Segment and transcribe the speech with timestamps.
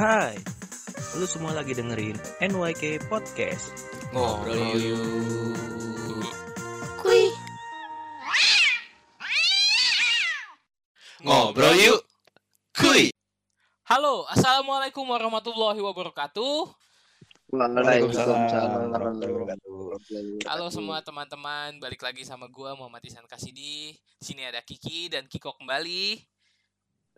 [0.00, 0.32] Hai,
[1.20, 3.68] lu semua lagi dengerin NYK Podcast.
[4.16, 5.04] Ngobrol yuk.
[7.04, 7.28] Kui.
[11.20, 12.00] Ngobrol yuk.
[12.72, 13.12] Kuy.
[13.92, 16.72] Halo, assalamualaikum warahmatullahi wabarakatuh.
[17.52, 18.48] Waalaikumsalam
[20.48, 24.00] Halo semua teman-teman, balik lagi sama gua Muhammad Isan Kasidi.
[24.16, 26.24] Di sini ada Kiki dan Kiko kembali.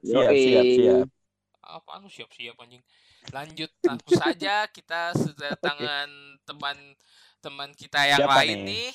[0.02, 1.21] Siap, siap, siap.
[1.62, 2.82] Apaan lu siap-siap anjing?
[3.30, 5.14] Lanjut langsung saja kita
[5.62, 6.10] tangan
[6.42, 8.66] teman-teman kita yang Siapa lain nih?
[8.66, 8.90] nih.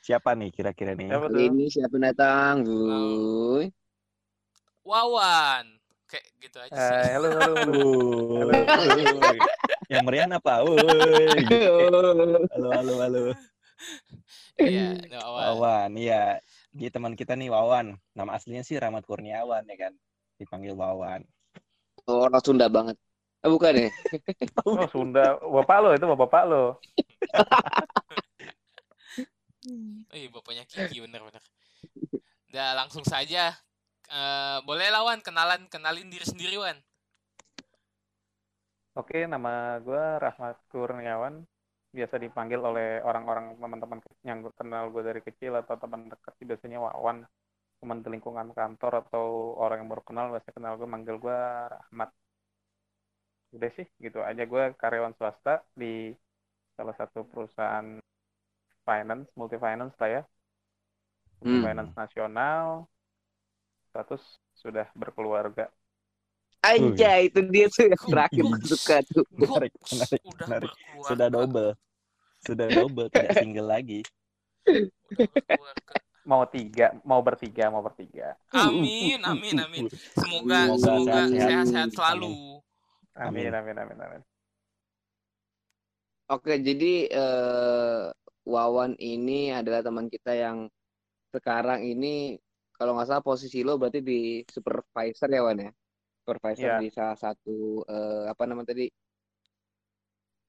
[0.00, 1.08] Siapa nih kira-kira nih?
[1.08, 1.26] Siapa?
[1.32, 2.76] Ini siapa datang, Bu?
[4.84, 5.64] Wawan.
[6.10, 6.94] Kayak gitu aja sih.
[6.96, 7.72] Eh, halo, halo, halo.
[7.88, 9.38] Wuh.
[9.90, 10.54] Yang meriah apa?
[10.62, 10.78] Woi.
[12.54, 13.22] Halo, halo, halo.
[14.54, 15.42] Iya, no, Wawan.
[15.58, 16.38] Wawan, iya.
[16.70, 17.98] Dia teman kita nih Wawan.
[18.14, 19.92] Nama aslinya sih Rahmat Kurniawan ya kan.
[20.38, 21.26] Dipanggil Wawan.
[22.10, 22.98] Oh, orang Sunda banget.
[23.40, 23.90] Ah, bukan ya?
[24.66, 25.38] Oh, Sunda.
[25.38, 26.64] Bapak lo itu bapak lo.
[30.10, 31.44] Oh iya, bapaknya Kiki bener-bener.
[32.48, 33.52] Udah langsung saja.
[34.08, 36.80] Eh, boleh lawan kenalan kenalin diri sendiri Wan.
[38.96, 41.44] Oke, nama gue Rahmat Kurniawan.
[41.92, 47.22] Biasa dipanggil oleh orang-orang teman-teman yang kenal gue dari kecil atau teman dekat biasanya Wawan.
[47.80, 51.38] Teman di lingkungan kantor atau orang yang baru kenal biasanya kenal gue manggil gue
[51.72, 52.10] Rahmat.
[53.56, 56.12] Udah sih, gitu aja gue karyawan swasta di
[56.76, 57.98] salah satu perusahaan
[58.84, 60.22] finance, multi finance lah ya.
[61.40, 61.64] Multi Hmm.
[61.66, 62.66] finance nasional.
[63.90, 64.22] Status
[64.54, 65.66] sudah berkeluarga.
[66.60, 69.24] Anjay, itu dia tuh yang terakhir suka tuh.
[69.32, 70.70] Menarik, menarik, Udah menarik.
[70.70, 71.08] berkeluarga.
[71.08, 71.70] Sudah double.
[72.44, 74.00] Sudah double, tidak single lagi.
[74.68, 75.96] Udah berkeluarga.
[76.30, 78.26] Mau tiga, mau bertiga, mau bertiga.
[78.54, 79.84] Amin, amin, amin.
[80.20, 81.88] Semoga Semoga sehat-sehat.
[81.96, 82.32] selalu.
[83.24, 83.54] Amin, Amin.
[83.54, 84.22] amin, amin.
[86.30, 88.04] Oke, jadi eh,
[88.52, 90.58] Wawan ini adalah teman kita yang
[91.34, 92.38] sekarang ini
[92.76, 94.20] kalau nggak salah posisi lo berarti di
[94.54, 95.70] supervisor ya Wan ya?
[96.22, 96.76] Supervisor Iya.
[96.80, 98.86] di salah satu eh, apa namanya tadi?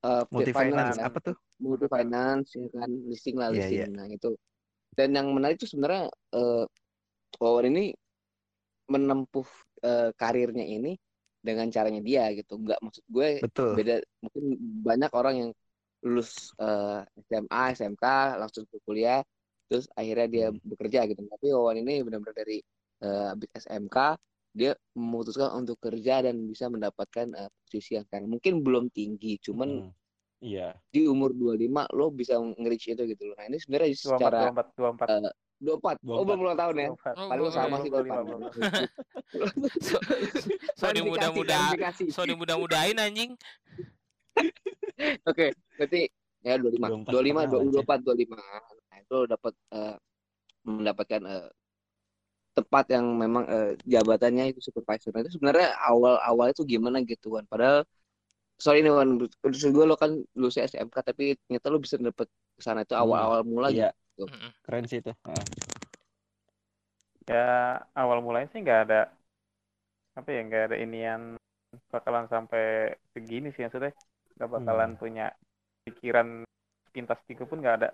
[0.09, 1.07] Eh, Multi finance, finance kan?
[1.07, 1.35] apa tuh?
[1.61, 3.85] multi finance ya kan listing lah Iya, listing iya.
[3.97, 4.27] nah itu
[4.97, 6.03] dan yang menarik itu sebenarnya
[6.35, 6.63] eh
[7.41, 7.83] Wawan ini
[8.93, 9.47] menempuh
[9.87, 10.89] eh, karirnya ini
[11.41, 13.71] dengan caranya dia gitu nggak maksud gue Betul.
[13.75, 13.93] beda
[14.23, 14.43] mungkin
[14.87, 15.51] banyak orang yang
[16.05, 18.05] lulus eh, SMA SMK
[18.41, 19.21] langsung ke kuliah
[19.69, 20.59] terus akhirnya dia Hmm.
[20.69, 22.57] bekerja gitu tapi Wawan ini benar-benar dari
[23.01, 23.97] habis SMK
[24.53, 29.79] dia memutuskan untuk kerja dan bisa mendapatkan eh, posisi yang sekarang mungkin belum tinggi cuman
[29.79, 29.93] Hmm.
[30.41, 30.73] Iya.
[30.89, 33.35] di umur 25 lo bisa nge-reach itu gitu loh.
[33.37, 35.37] Nah, ini sebenarnya 24, secara 24, 24.
[35.61, 36.01] 24.
[36.09, 36.87] Oh, belum ulang tahun ya.
[36.89, 37.13] 24.
[37.13, 38.21] Oh, Paling belum, sama sih belum, depan.
[38.25, 38.41] belum,
[39.79, 39.95] So,
[40.75, 42.03] so dimudah-mudah klarifikasi.
[42.09, 43.31] so dimudah-mudahin anjing.
[45.29, 46.09] Oke, berarti
[46.41, 47.05] ya 25.
[47.05, 48.37] 25, 24 24, 25.
[48.89, 49.95] Nah, itu lo dapat eh,
[50.65, 51.45] mendapatkan eh,
[52.51, 55.13] tempat yang memang eh, jabatannya itu supervisor.
[55.13, 57.45] Nah, itu sebenarnya awal-awal itu gimana gitu kan.
[57.47, 57.85] Padahal
[58.63, 59.31] sorry nih Wan, menurut
[59.75, 62.27] gue lo kan lulus SMK tapi ternyata lo bisa dapet
[62.57, 63.87] ke sana itu Hmm, awal-awal mula gitu.
[64.17, 64.51] Iya, Mm-mm.
[64.65, 65.11] keren sih itu.
[65.27, 65.45] Heeh.
[67.29, 67.35] Ya,
[68.01, 68.95] awal mulanya sih nggak ada,
[70.17, 71.21] apa ya, nggak ada inian
[71.93, 72.63] bakalan sampai
[73.15, 73.93] segini sih maksudnya.
[74.35, 74.97] Nggak bakalan Hmm.
[75.01, 75.25] punya
[75.85, 76.27] pikiran
[76.95, 77.89] pintas tiga pun nggak ada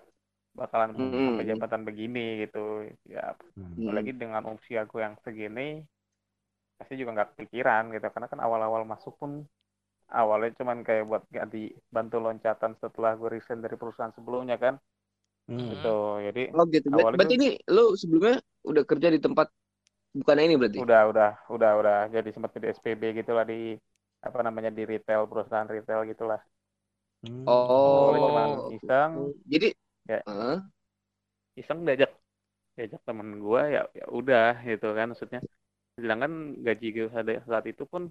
[0.60, 1.12] bakalan Hmm.
[1.26, 2.58] sampai jabatan begini gitu.
[3.14, 3.74] Ya, Hmm.
[3.76, 3.84] Hmm.
[3.84, 5.82] apalagi dengan usia gue yang segini,
[6.78, 8.06] pasti juga nggak kepikiran gitu.
[8.14, 9.30] Karena kan awal-awal masuk pun
[10.20, 11.58] awalnya cuman kayak buat ganti
[11.94, 14.74] bantu loncatan setelah gue resign dari perusahaan sebelumnya kan
[15.48, 15.72] Hmm.
[15.72, 15.88] gitu
[16.26, 16.88] jadi Oh gitu.
[16.96, 18.36] Ber- Awalnya Berarti ini lo sebelumnya
[18.70, 19.46] udah kerja di tempat
[20.18, 20.82] bukan ini berarti?
[20.82, 23.54] udah udah udah udah jadi sempat jadi SPB gitulah di
[24.26, 26.40] apa namanya di retail perusahaan retail gitulah
[27.22, 27.44] Hmm.
[27.46, 28.14] Oh.
[28.14, 29.12] Awalnya cuman iseng
[29.52, 29.66] Jadi
[30.08, 30.22] Ya.
[30.26, 30.56] Heeh.
[31.60, 32.10] iseng diajak
[32.76, 35.40] diajak temen gue ya ya udah gitu kan maksudnya
[36.00, 36.32] sedangkan
[36.66, 37.06] gaji gue
[37.50, 38.02] saat itu pun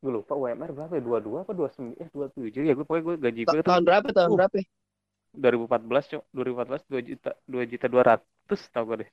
[0.00, 2.84] gue lupa UMR berapa ya dua dua apa dua sembilan eh dua tujuh ya gue
[2.88, 4.08] pokoknya gue gaji gue tahun berapa?
[4.10, 4.36] Tahun Uh.
[4.36, 4.56] berapa?
[5.30, 9.10] 2014 cok 2014 dua juta dua juta dua ratus tau gue deh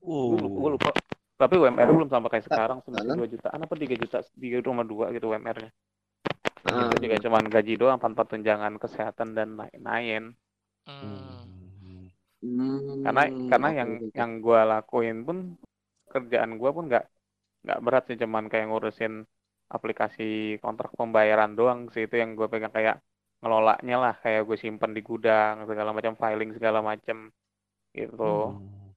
[0.00, 0.32] Uh.
[0.32, 0.90] gue lupa, gue lupa
[1.36, 3.16] tapi UMR belum sampai kayak sekarang Hah?
[3.16, 5.70] dua jutaan apa tiga juta tiga rumah dua gitu UMR-nya
[6.60, 6.92] Ah.
[6.92, 10.36] itu juga cuman gaji doang tanpa tunjangan kesehatan dan lain-lain
[10.88, 12.08] Hmm.
[12.40, 13.22] Hmm, karena
[13.52, 15.36] karena oke, yang yang gue lakuin pun
[16.08, 17.04] kerjaan gue pun nggak
[17.62, 19.28] nggak berat sih cuman kayak ngurusin
[19.76, 20.22] aplikasi
[20.64, 22.96] kontrak pembayaran doang sih itu yang gue pegang kayak
[23.40, 27.16] ngelolanya lah kayak gue simpen di gudang segala macam filing segala macam
[27.98, 28.22] gitu
[28.54, 28.90] Hmm.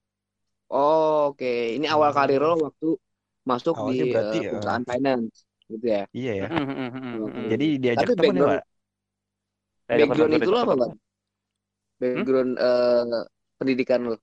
[0.74, 1.46] Oh, oke.
[1.78, 2.18] Ini awal Hmm.
[2.18, 2.88] karir lo waktu
[3.46, 4.50] masuk Awalnya di berarti ya.
[4.52, 5.36] perusahaan finance.
[5.72, 6.04] gitu ya.
[6.14, 6.46] Iya ya.
[6.50, 7.46] Hmm, hmm, hmm, hmm, hmm.
[7.54, 8.64] Jadi diajak Tapi temen ya, background- Pak?
[9.90, 10.74] Ya, Background itu lo apa.
[10.82, 10.94] Bang?
[12.02, 13.24] Background eh,
[13.58, 14.16] pendidikan lo.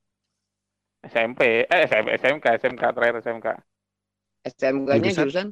[1.14, 1.40] SMP,
[1.74, 3.46] eh SMP, SMK, SMK terakhir SMK.
[4.44, 5.24] SMK-nya Jurusan?
[5.24, 5.46] jurusan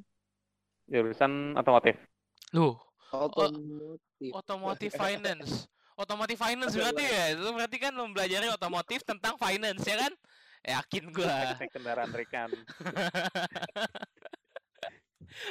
[0.88, 2.00] Jurusan otomotif.
[2.56, 2.80] Loh,
[3.12, 4.32] otomotif.
[4.32, 5.68] automotive finance.
[5.98, 7.24] Automotive finance berarti ya?
[7.36, 10.12] Itu berarti kan mempelajari otomotif tentang finance ya kan?
[10.64, 11.54] Yakin gua.
[11.54, 12.50] Teknik kendaraan ringan.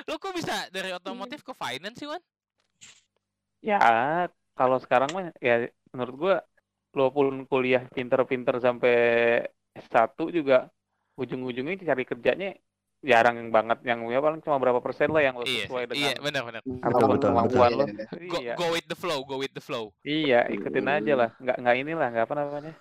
[0.09, 2.19] Lo kok bisa dari otomotif ke finance sih, Wan?
[3.63, 3.79] Ya,
[4.57, 6.35] kalau sekarang mah ya menurut gua
[6.91, 8.95] walaupun kuliah pinter-pinter sampai
[9.77, 10.73] S1 juga
[11.17, 12.57] ujung-ujungnya cari kerjanya
[13.07, 16.11] jarang yang banget yang ya paling cuma berapa persen lah yang lo Iya, sesuai iya,
[16.13, 16.61] dengan benar benar.
[16.67, 17.79] apa pun betul, kemampuan betul.
[17.79, 17.85] lo.
[18.27, 19.95] Go, Iya, go with the flow, go with the flow.
[20.03, 21.29] iya ikutin aja lah.
[21.39, 22.73] Nggak nggak inilah, nggak apa namanya.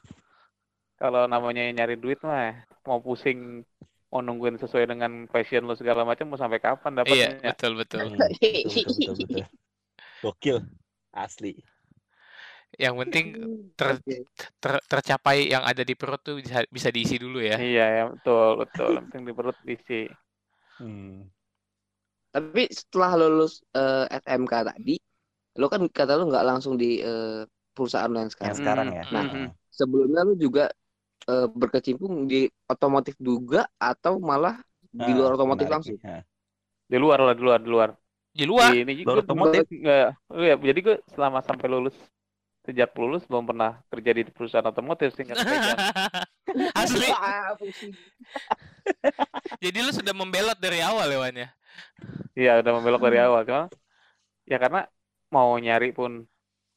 [0.96, 3.62] Kalau namanya nyari duit mah mau pusing
[4.10, 7.52] mau nungguin sesuai dengan passion lo segala macam mau sampai kapan Iya, dapatnya?
[7.52, 8.00] betul betul.
[8.06, 9.44] Hmm, betul, betul, betul, betul.
[10.24, 10.58] Gokil.
[11.12, 11.52] Asli.
[12.84, 13.26] Yang penting
[13.78, 14.26] ter- Oke.
[14.62, 17.58] ter- tercapai yang ada di perut tuh bisa, bisa diisi dulu ya.
[17.62, 18.92] Iya, ya betul, betul.
[18.94, 19.94] Yang penting di perut diisi.
[20.78, 21.28] Hmm.
[22.34, 24.94] Tapi setelah lulus eh, SMK tadi,
[25.60, 27.44] lo kan kata lo nggak langsung di eh,
[27.74, 28.60] perusahaan lo yang Yang sekarang.
[28.60, 29.04] sekarang ya.
[29.14, 29.44] Nah, Mhm.
[29.72, 30.64] Sebelumnya lo juga
[31.30, 34.56] eh, berkecimpung di otomotif juga atau malah
[34.92, 35.98] di Ah, luar otomotif menarik langsung?
[36.04, 36.20] Ah.
[36.90, 37.90] Di luar lah, di luar, di luar.
[38.38, 38.72] Di luar.
[38.72, 39.64] Di ini Luar juga otomotif?
[39.82, 40.04] nggak,
[40.42, 41.96] iya, jadi gue selama sampai lulus
[42.66, 45.38] sejak lulus belum pernah kerja di perusahaan otomotif singkat.
[46.80, 47.06] Asli.
[49.64, 51.48] Jadi lu sudah membelot dari awal ya, Wan ya?
[52.36, 53.42] Iya, udah membelok dari awal.
[53.46, 53.62] Cuma
[54.46, 54.86] ya karena
[55.30, 56.26] mau nyari pun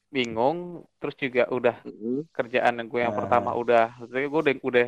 [0.09, 2.25] bingung, terus juga udah Mm-mm.
[2.33, 3.19] kerjaan yang gue yang Ah.
[3.21, 4.85] pertama udah, maksudnya gue udah udah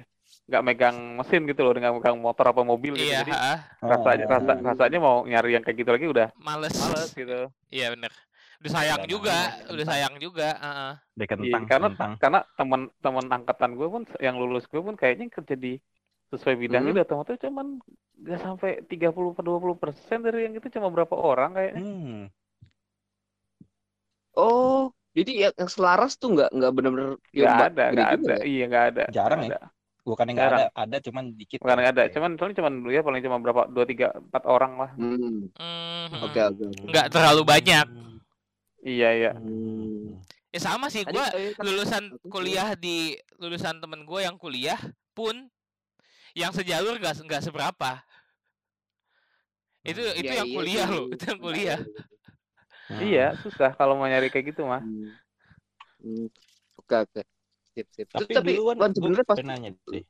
[0.50, 3.06] nggak megang mesin gitu loh, nggak megang motor apa mobil gitu.
[3.06, 3.60] Iya, Jadi Ah.
[3.86, 4.18] rasa,
[4.66, 6.74] rasanya mau nyari yang kayak gitu lagi udah males.
[6.74, 7.54] males gitu.
[7.70, 8.10] Iya bener.
[8.62, 9.38] Udah sayang juga,
[9.68, 10.50] udah sayang juga.
[10.54, 10.94] heeh.
[11.18, 12.12] Udah kentang, Iya, karena- kentang.
[12.16, 15.82] Karena teman-teman angkatan gue pun yang lulus gue pun kayaknya kerja di
[16.30, 17.00] sesuai bidangnya Hmm.
[17.02, 17.82] di otomotif cuman
[18.16, 21.82] nggak sampai 30 atau 20 persen dari yang itu cuma berapa orang kayaknya.
[21.82, 22.22] Hmm.
[24.32, 28.32] Oh, jadi yang, yang selaras tuh nggak nggak benar-benar Nggak ya, ada, nggak ada.
[28.32, 28.44] ya?
[28.46, 29.04] Iya nggak ada.
[29.12, 29.60] Jarang nggak ya?
[29.60, 29.70] ada.
[30.02, 30.62] Bukannya nggak Jarang.
[30.62, 31.58] ada, ada cuman dikit.
[31.60, 32.04] Bukan nggak ada.
[32.06, 32.14] Oke.
[32.16, 34.92] Cuman soalnya cuman dulu ya paling cuma berapa dua tiga empat orang lah.
[34.96, 36.84] Hmm, Hmm, Oke, oke, oke.
[36.88, 37.88] Nggak terlalu banyak.
[38.82, 39.32] Iya iya.
[39.38, 40.18] Hmm.
[40.52, 44.78] Ya sama sih, saya kan- lulusan kuliah di lulusan temen gue yang kuliah
[45.14, 45.48] pun
[46.34, 48.02] yang sejalur nggak se- nggak seberapa.
[49.82, 50.94] Itu itu Ya, yang iya kuliah sih.
[50.94, 51.80] loh, itu yang kuliah.
[52.92, 53.00] Hmm.
[53.02, 54.84] Iya susah kalau mau nyari kayak gitu mah.
[54.84, 55.10] Hmm.
[56.04, 56.28] Hmm.
[56.76, 57.22] Oke, oke.
[57.72, 58.08] Sip, sip.
[58.12, 60.04] Terus, Tapi, tapi, duluan sebenarnya pas pengen nanya deh.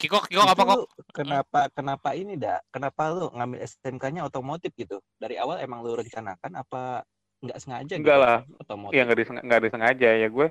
[0.00, 0.78] Kikok, kikok apa Itu kok?
[1.12, 2.58] Kenapa kenapa ini dah?
[2.72, 4.98] Kenapa lu ngambil STMK-nya otomotif gitu?
[5.20, 7.04] Dari awal emang lu rencanakan apa
[7.44, 8.22] nggak sengaja Enggak gitu?
[8.22, 8.36] lah.
[8.62, 8.92] Otomotif.
[8.92, 10.46] Iya nggak diseng- disengaja ya gue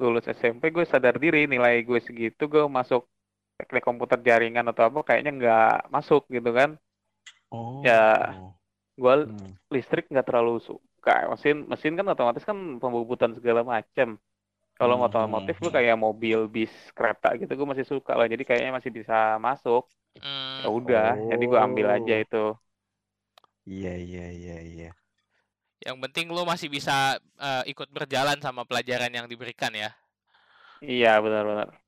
[0.00, 3.02] lulus SMP gue sadar diri nilai gue segitu gue masuk
[3.58, 5.62] teknik komputer jaringan atau apa kayaknya nggak
[5.94, 6.70] masuk gitu kan.
[7.52, 7.84] Oh.
[7.84, 8.34] Ya.
[9.00, 9.52] Gue Hmm.
[9.74, 14.08] listrik nggak terlalu suka mesin mesin kan otomatis kan pembubutan segala macam
[14.78, 15.76] kalau Hmm, otomotif hmm, gue hmm.
[15.76, 19.14] kayak mobil bis kereta gitu gue masih suka lah jadi kayaknya masih bisa
[19.46, 19.82] masuk
[20.60, 22.24] ya Hmm, udah jadi gue ambil aja Oh.
[22.24, 22.38] itu
[23.72, 24.88] Iya iya iya iya.
[25.82, 29.90] Yang penting lo masih bisa eh, ikut berjalan sama pelajaran yang diberikan ya.
[30.82, 31.82] iya benar-benar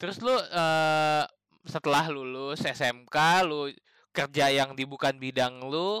[0.00, 1.24] Terus lu eh,
[1.68, 3.68] setelah lulus SMK, lu
[4.16, 6.00] kerja yang di bukan bidang lu,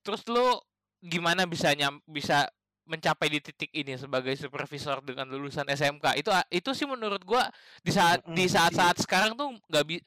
[0.00, 0.56] terus lu
[1.04, 2.48] gimana bisa nyam, bisa
[2.88, 6.16] mencapai di titik ini sebagai supervisor dengan lulusan SMK?
[6.16, 7.44] Itu itu sih menurut gua
[7.84, 8.56] di saat di iya.
[8.56, 10.00] saat-saat sekarang tuh nggak bi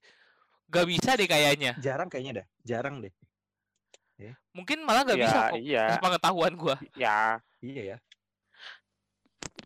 [0.73, 1.77] nggak bisa deh kayaknya.
[1.77, 2.45] Jarang kayaknya dah.
[2.65, 3.13] Jarang deh.
[4.51, 5.57] Mungkin malah nggak ya bisa kok.
[5.63, 6.75] iya Sepengetahuan gua.
[6.95, 7.97] ya Iya ya.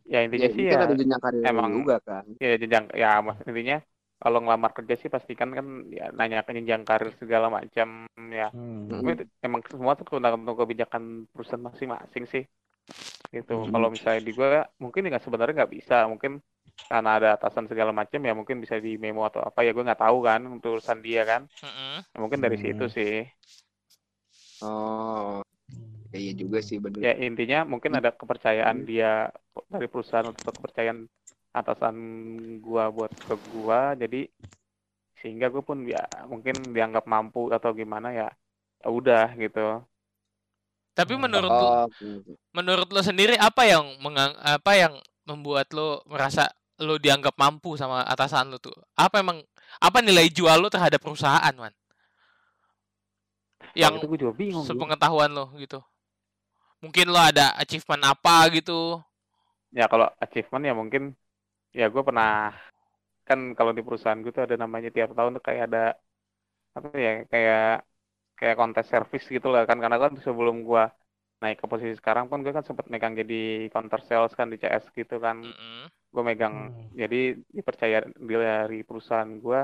[0.05, 2.23] ya intinya ya, sih ini kan ya ada jenjang karir emang- juga kan.
[2.37, 3.77] ya jenjang ya mas intinya
[4.21, 8.85] kalau ngelamar kerja sih pastikan kan ya nanya ke jenjang karir segala macam ya Hmm.
[8.85, 9.09] Hmm.
[9.17, 12.43] Itu emang semua tuh tergantung kebijakan perusahaan masing-masing sih
[13.33, 13.73] gitu Hmm.
[13.73, 16.37] kalau misalnya di gue mungkin nggak sebenarnya nggak bisa mungkin
[16.85, 20.01] karena ada atasan segala macam ya mungkin bisa di memo atau apa ya gue nggak
[20.05, 21.49] tahu kan untuk urusan dia kan.
[22.13, 22.63] Ya, mungkin dari Hmm.
[22.63, 23.13] situ sih
[24.65, 25.45] Oh,
[26.09, 26.99] ya, iya juga sih bener.
[27.05, 29.29] ya intinya mungkin ada kepercayaan dia
[29.69, 31.05] dari perusahaan atau kepercayaan
[31.53, 31.95] atasan
[32.65, 34.25] gua buat ke gua jadi
[35.21, 38.29] sehingga gue pun ya mungkin dianggap mampu atau gimana ya
[38.83, 39.81] ya udah gitu
[40.95, 41.27] Tapi Hmm.
[41.27, 42.07] menurut lu, Oh, oke.
[42.55, 44.93] menurut lo sendiri apa yang mengang- apa yang
[45.27, 46.47] membuat lo merasa
[46.79, 48.71] lo dianggap mampu sama atasan lo tuh?
[48.95, 49.43] Apa emang
[49.83, 51.75] apa nilai jual lo terhadap perusahaan, man?
[53.83, 54.89] Yang itu gue juga bingung gitu.
[54.93, 55.79] sepengetahuan lo gitu
[56.83, 58.79] mungkin lo ada achievement apa gitu
[59.77, 61.03] ya kalau achievement ya mungkin
[61.79, 62.27] ya gue pernah
[63.27, 65.79] kan kalau di perusahaan gue tuh ada namanya tiap tahun tuh kayak ada
[66.77, 67.59] apa ya kayak
[68.39, 70.83] kayak kontes service gitu lah kan karena kan sebelum gue
[71.41, 73.35] naik ke posisi sekarang pun gue kan sempat megang jadi
[73.73, 75.89] counter sales kan di CS gitu kan Mm-mm.
[76.13, 76.87] gue megang Hmm.
[77.01, 77.17] jadi
[77.57, 77.97] dipercaya
[78.31, 79.59] dari perusahaan gue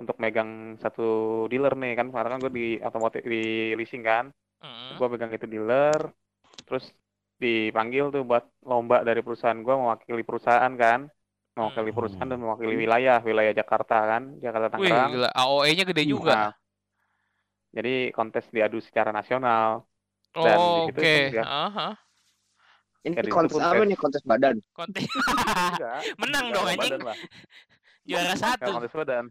[0.00, 1.08] untuk megang satu
[1.46, 3.42] dealer nih kan karena kan gue di otomotif di
[3.72, 4.96] leasing kan Mm-mm.
[4.96, 6.00] gue pegang itu dealer
[6.64, 6.88] terus
[7.36, 11.08] dipanggil tuh buat lomba dari perusahaan gue mewakili perusahaan kan
[11.50, 11.98] mewakili Hmm.
[11.98, 15.28] perusahaan dan mewakili wilayah wilayah Jakarta kan Jakarta Wih, Tangerang gila.
[15.34, 16.32] AOE-nya gede juga.
[16.32, 16.52] Nah,
[17.70, 19.84] jadi kontes diadu secara nasional
[20.32, 20.94] dan Oh, oke.
[20.94, 21.88] pun dia- Aha.
[23.00, 24.56] Ini kontes apa kayak- nih kontes badan?
[24.70, 27.00] Konten Enggak, menang dong anjing.
[28.04, 28.70] Juara satu.
[28.70, 29.24] kontes badan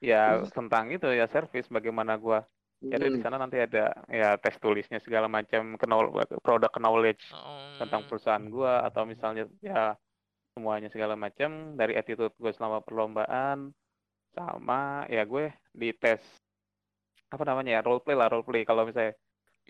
[0.00, 2.40] ya tentang itu ya service bagaimana gua
[2.80, 3.24] jadi di Hmm.
[3.24, 6.08] sana nanti ada ya tes tulisnya segala macam kenal
[6.40, 7.20] produk knowledge
[7.76, 8.08] tentang Hmm.
[8.08, 9.94] perusahaan gua atau misalnya ya
[10.50, 13.70] semuanya segala macam dari attitude gue selama perlombaan
[14.34, 16.18] sama ya gue di tes
[17.30, 19.14] apa namanya ya role play lah role play kalau misalnya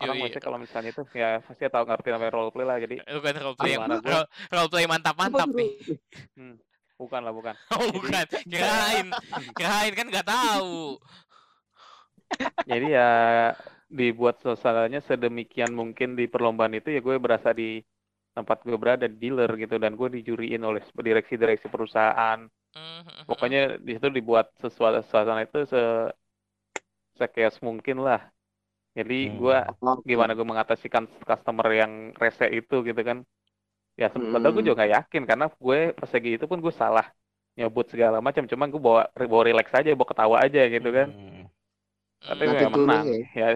[0.01, 0.33] orang Yoi.
[0.41, 3.85] kalau misalnya itu ya pasti tahu ngerti namanya role play lah jadi Itu kan yang
[4.01, 5.61] role- roleplay mantap-mantap Apa tuh?
[5.61, 5.71] nih.
[7.01, 8.25] Bukan lah bukan Oh, bukan.
[8.51, 9.07] Kirain.
[9.57, 10.99] Kirain kan nggak tahu.
[12.69, 13.01] jadi ya
[13.91, 17.83] dibuat suasananya sedemikian mungkin di perlombaan itu ya gue berasa di
[18.35, 22.39] tempat gue berada di dealer gitu dan gue dijuriin oleh direksi-direksi perusahaan
[22.75, 23.27] Mhm.
[23.29, 25.79] pokoknya di situ dibuat sesuatu suasana itu se
[27.19, 28.19] sekias mungkin lah
[28.97, 29.37] jadi Hmm.
[29.39, 29.57] gue
[30.09, 33.19] gimana gue mengatasi kan customer yang rese itu gitu kan
[34.01, 34.69] ya se- padahal gue Hmm.
[34.73, 37.05] juga gak yakin karena gue pas lagi itu pun gue salah
[37.53, 41.43] nyebut segala macam cuman gue bawa bawa relax aja bawa ketawa aja gitu kan Hmm.
[42.19, 42.53] tapi Hmm.
[42.55, 43.21] gue menang ya.
[43.31, 43.47] ya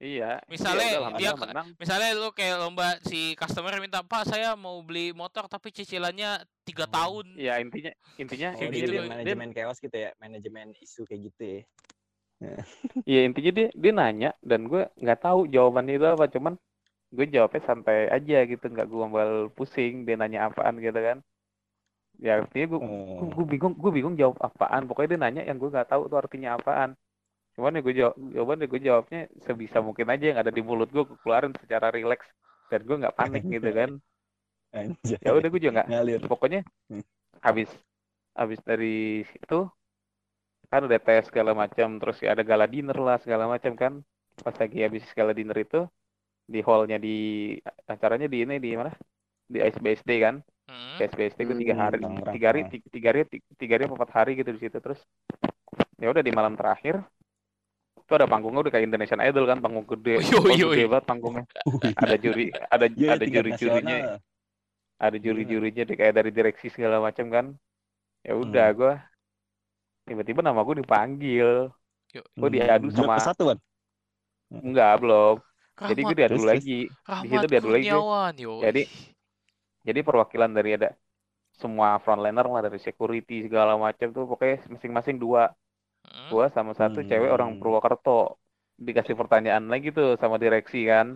[0.00, 4.24] iya Misalnya ya udah, dia ke- menang Misalnya lu kayak lomba si customer minta, "Pak,
[4.26, 6.90] saya mau beli motor tapi cicilannya tiga Oh.
[6.90, 8.88] tahun." ya intinya intinya Kayak Oh, intinya gitu.
[8.88, 11.60] dia, dia dia manajemen chaos gitu ya, manajemen isu kayak gitu ya.
[13.04, 16.56] ya intinya dia dia nanya dan gue nggak tahu jawabannya itu apa cuman
[17.16, 21.18] gue jawabnya santai aja gitu nggak gue ambal pusing dia nanya apaan gitu kan.
[22.20, 23.32] Ya artinya gue Oh.
[23.36, 24.82] gue bingung gue bingung jawab apaan.
[24.88, 26.90] Pokoknya dia nanya yang gue nggak tahu tuh artinya apaan.
[27.56, 30.88] Cuman ya gue jawab jawaban ya gue jawabnya sebisa mungkin aja yang ada di mulut
[30.94, 32.26] gue keluarin secara rileks.
[32.70, 33.90] Dan gue nggak panik gitu kan.
[35.24, 35.88] Ya udah gue juga nggak
[36.30, 37.02] pokoknya Hmm.
[37.42, 37.70] habis
[38.36, 39.66] habis dari situ
[40.70, 43.92] kan udah tes segala macam terus ya ada gala dinner lah segala macam kan.
[44.40, 45.84] Pas lagi habis gala dinner itu
[46.52, 47.10] di hallnya di
[47.92, 48.90] acaranya di ini di mana
[49.52, 50.34] di SBSD kan
[50.68, 51.02] Hmm.
[51.10, 52.34] SBSD gue tiga hari Hmm, Tangerang.
[52.34, 53.20] tiga hari tiga, tiga hari
[53.60, 55.00] tiga hari empat hari gitu di situ terus
[56.02, 56.94] ya udah di malam terakhir
[58.00, 60.80] itu ada panggungnya udah kayak Indonesian Idol kan panggung gede oh, yoi.
[60.80, 61.44] gede banget panggungnya
[62.02, 64.20] ada juri ada Iya, ada juri-jurinya nasional.
[65.04, 67.46] ada juri-jurinya di- kayak dari direksi segala macam kan
[68.26, 68.76] ya udah Hmm.
[68.78, 68.92] gue
[70.08, 71.48] tiba-tiba nama gue dipanggil
[72.40, 73.58] gue diadu Hmm, sama satu kan?
[74.66, 75.36] enggak belum
[75.88, 76.72] jadi gue Rahmat, diadu lagi
[77.08, 78.02] Rahmat situ diadu lagi gue.
[78.64, 78.80] Jadi,
[79.86, 80.88] jadi perwakilan dari ada
[81.62, 85.42] semua frontliner lah dari security segala macam tuh pokoknya masing-masing dua
[86.04, 86.28] Hmm.
[86.30, 87.60] gua sama satu cewek orang Hmm.
[87.60, 88.10] Purwokerto
[88.86, 91.06] dikasih pertanyaan lagi tuh sama direksi kan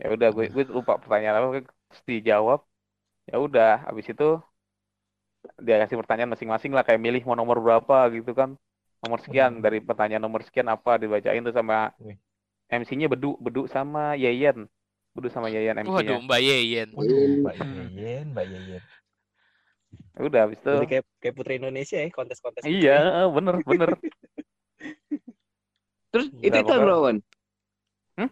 [0.00, 2.60] ya udah gue gue lupa pertanyaan apa gue terus dijawab
[3.30, 4.24] ya udah habis itu
[5.66, 8.50] dia kasih pertanyaan masing-masing lah kayak milih mau nomor berapa gitu kan
[9.02, 9.64] nomor sekian Hmm.
[9.64, 11.92] dari pertanyaan nomor sekian apa dibacain tuh sama.
[12.70, 14.70] MC-nya Bedu Bedu sama Yeyen
[15.10, 16.88] Bedu sama Yeyen MC-nya Waduh, Mbak Yeyen.
[16.94, 17.86] Waduh, Mbak Hmm.
[17.92, 18.82] Yeyen, Mbak Yeyen.
[20.14, 22.62] Ya udah habis itu Jadi kayak kayak Putri Indonesia ya, kontes-kontes.
[22.62, 23.90] gitu iya bener bener
[26.10, 27.16] Terus Gila, itu tahun berapa, Wan?
[28.16, 28.30] Hmm?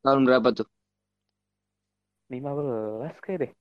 [0.00, 0.66] Tahun berapa tuh?
[2.28, 3.52] 15 kayak deh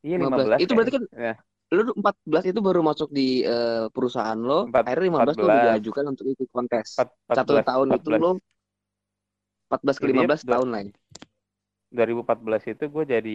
[0.00, 0.60] iya 15.
[0.60, 1.34] 15 Itu berarti kan Ya.
[1.72, 5.64] lu 14 itu baru masuk di eh, perusahaan lo, Empat- akhirnya 15 tuh 14.
[5.64, 6.86] diajukan untuk ikut kontes.
[6.94, 8.20] Empat- Satu 14, tahun itu 14.
[8.20, 8.30] lo
[9.66, 10.90] 14 ke Jadi 15 dua- tahun lah ya.
[11.96, 13.30] 2014 itu gue jadi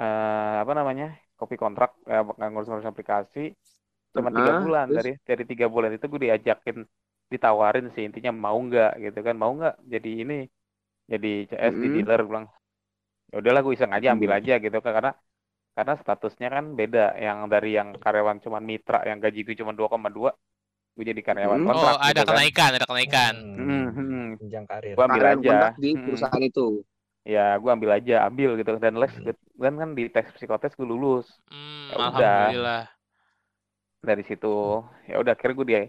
[0.00, 1.06] eh, apa namanya
[1.38, 2.22] kopi kontrak eh,
[2.52, 3.40] ngurus-ngurus aplikasi
[4.16, 4.98] cuma tiga Heeh, bulan terus?
[4.98, 6.76] dari dari tiga bulan itu gue diajakin
[7.32, 10.34] ditawarin sih intinya mau nggak gitu kan mau nggak jadi ini
[11.12, 11.94] jadi CS di Mm-mm.
[11.94, 12.48] dealer gue bilang
[13.32, 14.38] ya udahlah gue iseng aja ambil Mm.
[14.38, 15.12] aja gitu kan karena
[15.76, 20.30] karena statusnya kan beda yang dari yang karyawan cuman mitra yang gaji gue cuma 2,2
[20.96, 21.68] gue jadi karyawan Mm.
[21.68, 22.44] kontrak Oh, ada gitu kan.
[22.48, 23.34] kenaikan, ada kenaikan.
[23.54, 23.86] Hmm,
[24.34, 24.40] hmm.
[24.46, 24.94] Jenjang karir.
[24.98, 25.58] Gua ambil aja.
[25.78, 26.82] di perusahaan itu.
[27.24, 29.24] ya gue ambil aja ambil gitu dan les Hmm.
[29.24, 32.04] gue- kan kan di tes psikotes gue lulus Hmm, Ya udah.
[32.12, 32.82] alhamdulillah.
[34.04, 35.82] dari situ ya udah akhirnya gue dia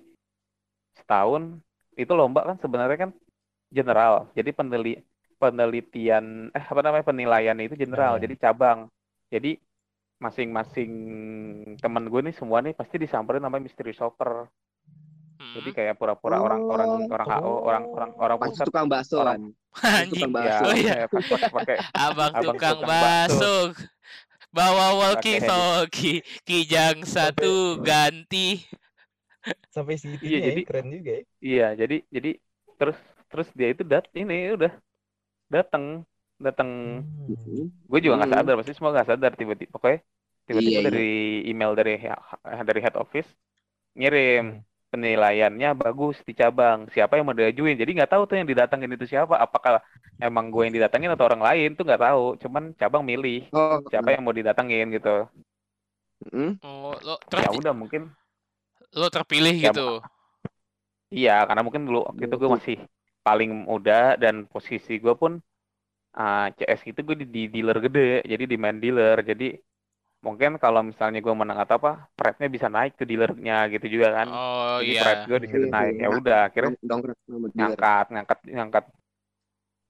[0.95, 1.59] setahun
[1.95, 3.11] itu lomba kan sebenarnya kan
[3.67, 4.31] general.
[4.31, 4.93] Jadi peneli
[5.35, 8.15] penelitian eh apa namanya penilaian itu general.
[8.15, 8.23] Penilaian.
[8.23, 8.79] Jadi cabang.
[9.27, 9.51] Jadi
[10.15, 10.91] masing-masing
[11.75, 14.47] temen gue nih semua nih pasti disamperin sama mystery shopper.
[15.53, 15.77] Jadi Hmm.
[15.77, 17.57] kayak pura-pura orang orang orang HO, oh.
[17.63, 20.07] orang orang orang pusat tukang bakso orang- kan.
[20.11, 20.63] Tukang ya, bakso.
[20.63, 20.93] Oh iya.
[20.95, 21.75] kayak pakai pakai
[22.07, 23.55] Abang Abang tukang tukang bakso.
[24.49, 28.63] Bawa walkie talkie, kijang satu ganti.
[29.67, 31.21] Sampai segitunya Iya, ya, jadi- keren juga ya.
[31.37, 32.31] Iya, jadi jadi
[32.75, 32.97] terus
[33.27, 34.73] terus dia itu dat ini udah
[35.45, 37.67] datang datang Hmm.
[37.67, 38.39] gue juga nggak Hmm.
[38.41, 39.99] sadar pasti semua nggak sadar tiba-tiba pokoknya
[40.45, 40.87] tiba-tiba Iya, iya.
[40.87, 41.11] dari
[41.45, 41.93] email dari
[42.61, 43.29] dari head office
[43.93, 44.63] ngirim Hmm.
[44.95, 46.87] Penilaiannya bagus di cabang.
[46.95, 47.75] Siapa yang mau diajuin?
[47.75, 49.35] Jadi nggak tahu tuh yang didatangin itu siapa.
[49.35, 49.83] Apakah
[50.23, 51.75] emang gue yang didatangin atau orang lain?
[51.75, 52.23] Tuh nggak tahu.
[52.41, 55.27] Cuman cabang milih Oh, siapa yang mau didatangin gitu.
[56.31, 58.15] Mm, Oh, lo ya udah mungkin
[58.95, 59.99] lo terpilih Ya, gitu.
[61.13, 62.75] Iya, karena mungkin dulu waktu itu gue masih
[63.25, 65.31] paling muda dan posisi gue pun
[66.17, 69.17] ah, CS itu gue di, di dealer gede, jadi di main dealer.
[69.21, 69.45] Jadi
[70.25, 74.27] mungkin kalau misalnya gue menang atau apa, pride-nya bisa naik ke dealernya gitu juga kan.
[74.27, 75.01] Oh Jadi iya.
[75.05, 75.93] pride gue di situ Iya, naik.
[75.93, 76.01] iya.
[76.01, 76.71] Ya udah, akhirnya
[77.53, 78.85] ngangkat, ngangkat, ngangkat.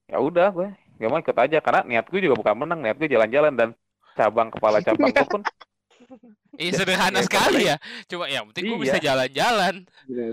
[0.06, 0.68] Ya udah gue,
[1.00, 3.70] gue mau ikut aja karena niat gue juga bukan menang, niat gue jalan-jalan dan
[4.14, 5.42] cabang kepala cabang gue pun
[6.56, 7.76] Iya sederhana Iya, sekali ya.
[8.06, 8.84] Cuma ya penting gue Iya.
[8.86, 9.76] bisa jalan-jalan.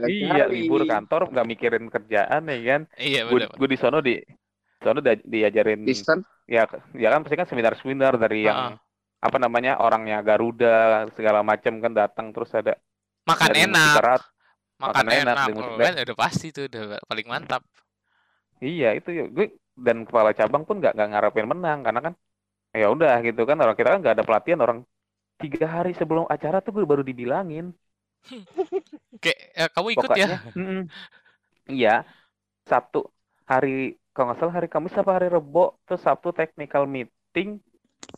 [0.07, 2.83] Iya libur kantor nggak mikirin kerjaan ya kan.
[2.95, 3.51] Iya Gue benar.
[3.59, 4.15] gue di sono di
[4.79, 8.75] sono dia- diajarin Distant ya ya kan pasti kan seminar-seminar dari yang
[9.23, 12.75] apa namanya orangnya Garuda segala macam kan datang terus ada
[13.23, 14.21] Makan enak, makan
[14.83, 15.49] makan enak, enak.
[15.63, 17.63] Oh, kan udah pasti tuh udah paling mantap.
[18.63, 19.47] iya itu ya gue
[19.87, 22.15] dan kepala cabang pun nggak nggak ngarepin menang karena kan
[22.81, 24.79] ya udah gitu kan orang kita kan nggak ada pelatihan orang
[25.41, 27.67] tiga hari sebelum acara tuh gue baru dibilangin
[29.23, 30.29] Kayak eh, kamu ikut ya?
[30.29, 30.83] pokoknya mm-mm.
[31.71, 31.91] iya
[32.71, 32.99] Sabtu
[33.51, 37.59] hari kalau nggak salah hari Kamis apa hari Rebo terus Sabtu technical meeting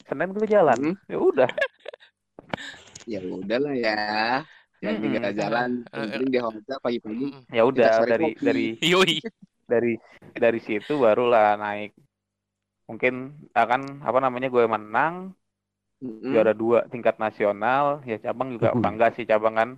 [0.09, 0.95] Senin gue jalan Hmm.
[1.11, 1.49] ya udah
[3.13, 3.95] ya udahlah ya.
[4.85, 5.01] Ya Mm-mm.
[5.01, 6.21] tinggal jalan, Eh, eh.
[6.21, 7.27] penting di hotel pagi-pagi.
[7.33, 7.41] Mm.
[7.57, 8.45] ya udah dari kopi.
[8.45, 9.15] dari Yoi.
[9.65, 9.93] dari
[10.37, 11.97] dari situ barulah naik
[12.85, 13.15] mungkin
[13.57, 15.33] akan apa namanya gue menang
[16.05, 16.33] Mm-mm.
[16.37, 18.83] juara dua tingkat nasional ya cabang juga Uhuh.
[18.85, 19.71] bangga sih cabang kan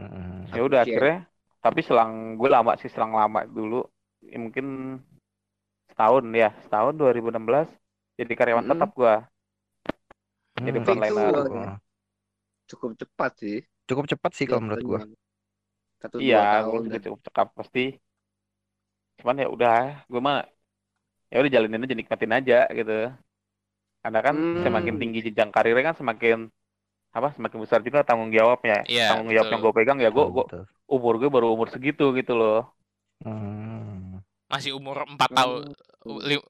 [0.00, 0.50] Hmm.
[0.50, 0.88] ya udah Oke.
[0.88, 1.16] akhirnya
[1.62, 3.86] tapi selang gue lama sih selang lama dulu
[4.24, 4.98] ya mungkin
[5.92, 7.68] setahun ya setahun 2016
[8.22, 8.74] jadi karyawan Mm-mm.
[8.78, 9.14] tetap gue
[10.52, 11.32] Hmm, Jadi frontliner.
[11.32, 11.76] itu Oh.
[12.68, 13.56] cukup cepat sih.
[13.88, 15.00] Cukup cepat sih kalau menurut gua.
[15.98, 17.84] Satu dua iya tahun gue juga cukup cekap pasti
[19.16, 20.38] cuman ya udah gue mah
[21.30, 22.96] ya udah jalanin aja nikmatin aja gitu
[24.02, 24.62] karena kan Hmm.
[24.66, 26.38] semakin tinggi jenjang karirnya kan semakin
[27.12, 29.54] apa semakin besar juga tanggung jawabnya Iya, tanggung jawab betul.
[29.54, 30.44] yang gue pegang ya gue gue
[30.90, 32.66] umur gue baru umur segitu gitu loh
[33.22, 34.18] Hmm.
[34.50, 35.70] Masih umur 4 tahun
[36.26, 36.42] li-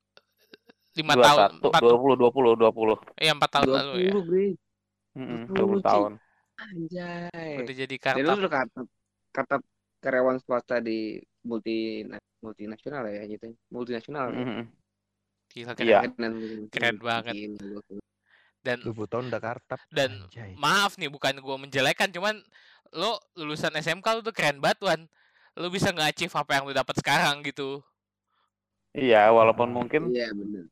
[0.93, 4.47] lima tahun 21 empat 20 20 20 iya empat tahun lalu ya 20, Bre.
[5.13, 6.13] Mm-mm, 20 20 tahun
[6.53, 7.53] Anjay.
[7.59, 8.81] udah jadi Jadi lu kata
[9.31, 9.57] kata
[9.99, 12.07] karyawan swasta di multi
[12.39, 13.51] multinasional ya gitu.
[13.69, 14.31] Multinasional.
[14.31, 14.37] ya?
[14.37, 14.65] Mm-mm.
[15.49, 15.99] gila Iya.
[16.07, 16.35] keren Keren,
[16.69, 17.35] Keren banget.
[18.63, 19.81] Dan 20 tahun udah kartap.
[19.91, 20.55] dan Anjay.
[20.55, 22.39] maaf nih bukan gua menjelekan cuman
[22.93, 25.01] lo lulusan SMK lu tuh keren banget Wan
[25.55, 27.83] lu bisa nge-achieve apa yang lu dapat sekarang gitu
[28.93, 29.77] iya walaupun Hmm.
[29.77, 30.65] mungkin Iya benar.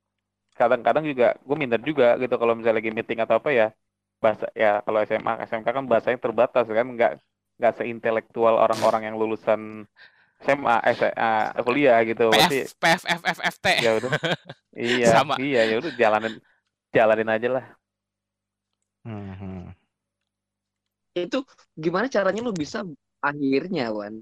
[0.61, 3.67] Kadang-kadang juga gue minder juga gitu kalau misalnya lagi meeting atau apa ya
[4.21, 7.13] bahasa ya kalau SMA SMK kan bahasanya terbatas kan nggak
[7.57, 9.89] nggak seintelektual orang-orang yang lulusan
[10.45, 11.33] SMA SMA
[11.65, 14.13] kuliah gitu pasti PF PF FF FT ya udah
[14.77, 15.35] iya Sama.
[15.41, 16.35] iya ya udah jalanin
[16.93, 17.65] jalanin aja lah
[19.01, 19.61] Hmm, hmm.
[21.17, 22.85] Itu gimana caranya lu bisa
[23.25, 24.21] akhirnya Wan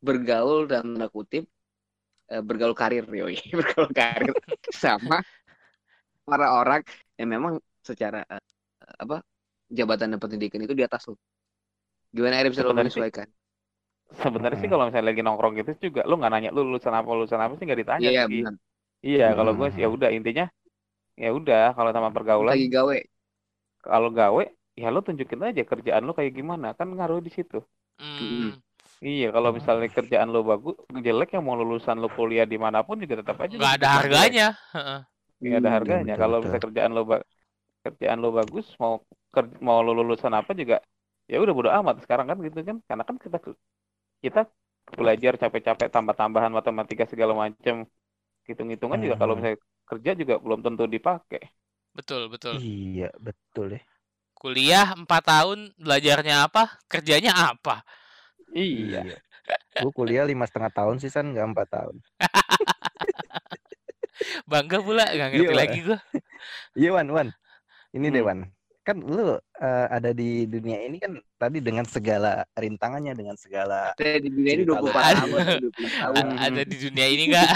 [0.00, 1.59] bergaul dan tanda kutip eh,
[2.48, 4.34] bergaul karir yoi bergaul karir
[4.82, 5.18] sama
[6.28, 6.80] para orang
[7.18, 7.54] yang memang
[7.88, 8.42] secara eh,
[9.02, 9.16] apa
[9.70, 11.14] jabatan dan pendidikan itu di atas lu.
[12.14, 13.28] Gimana akhirnya bisa lu Sebenarnya sih- menyesuaikan?
[14.22, 14.72] sebenarnya sih Hmm.
[14.72, 17.64] kalau misalnya lagi nongkrong gitu juga lu nggak nanya lu lulusan apa lulusan apa sih
[17.66, 18.54] nggak ditanya Iya sih benar.
[19.10, 19.74] iya kalau gue Hmm.
[19.74, 20.44] sih ya udah intinya
[21.22, 22.98] ya udah kalau sama pergaulan Lagi gawe.
[23.86, 24.44] kalau gawe
[24.80, 27.58] ya lu tunjukin aja kerjaan lu kayak gimana kan ngaruh di situ
[27.98, 28.50] hmm.
[29.08, 29.58] Iya, kalau Hmm.
[29.58, 30.74] misalnya kerjaan lo bagus,
[31.06, 33.56] jelek yang mau lulusan lo kuliah di mana pun juga tetap aja.
[33.56, 34.46] nggak ada harganya.
[35.40, 36.14] Nggak ada Hmm, harganya.
[36.22, 37.02] Kalau misalnya kerjaan lo
[37.84, 38.94] kerjaan lo bagus, mau
[39.34, 40.76] ker- mau lo lulusan apa juga,
[41.30, 42.76] ya udah bodo amat sekarang kan gitu kan.
[42.88, 43.38] Karena kan kita
[44.24, 44.40] kita
[45.00, 47.76] belajar capek-capek tambah-tambahan matematika segala macam,
[48.48, 49.40] hitung-hitungan juga kalau Hmm.
[49.40, 49.58] misalnya
[49.90, 51.42] kerja juga belum tentu dipakai.
[51.94, 53.80] betul betul Iya, betul ya.
[54.40, 57.76] kuliah empat tahun belajarnya apa kerjanya apa
[58.52, 59.16] Iya.
[59.76, 61.96] Gue kuliah lima setengah tahun sih san nggak empat tahun.
[64.46, 65.56] Bangga pula nggak Iya, ngerti Pak.
[65.56, 65.98] lagi gua.
[66.74, 67.28] Iya Wan Wan.
[67.90, 68.28] Ini deh Hmm.
[68.28, 68.40] Wan.
[68.80, 74.18] Kan lu eh, ada di dunia ini kan tadi dengan segala rintangannya dengan segala Saya
[74.18, 74.88] di dunia ini Cerita lu.
[74.88, 75.30] 24 tahun,
[75.68, 76.24] 24 tahun.
[76.38, 77.50] Ada di dunia ini nggak?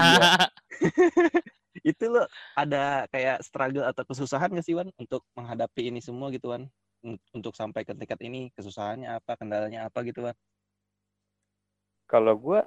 [0.00, 0.30] Iya.
[1.86, 6.50] itu lo ada kayak struggle atau kesusahan gak sih Wan untuk menghadapi ini semua gitu
[6.50, 6.66] Wan
[7.32, 10.34] untuk sampai ke tingkat ini kesusahannya apa kendalanya apa gitu Wan
[12.06, 12.60] Kalau gue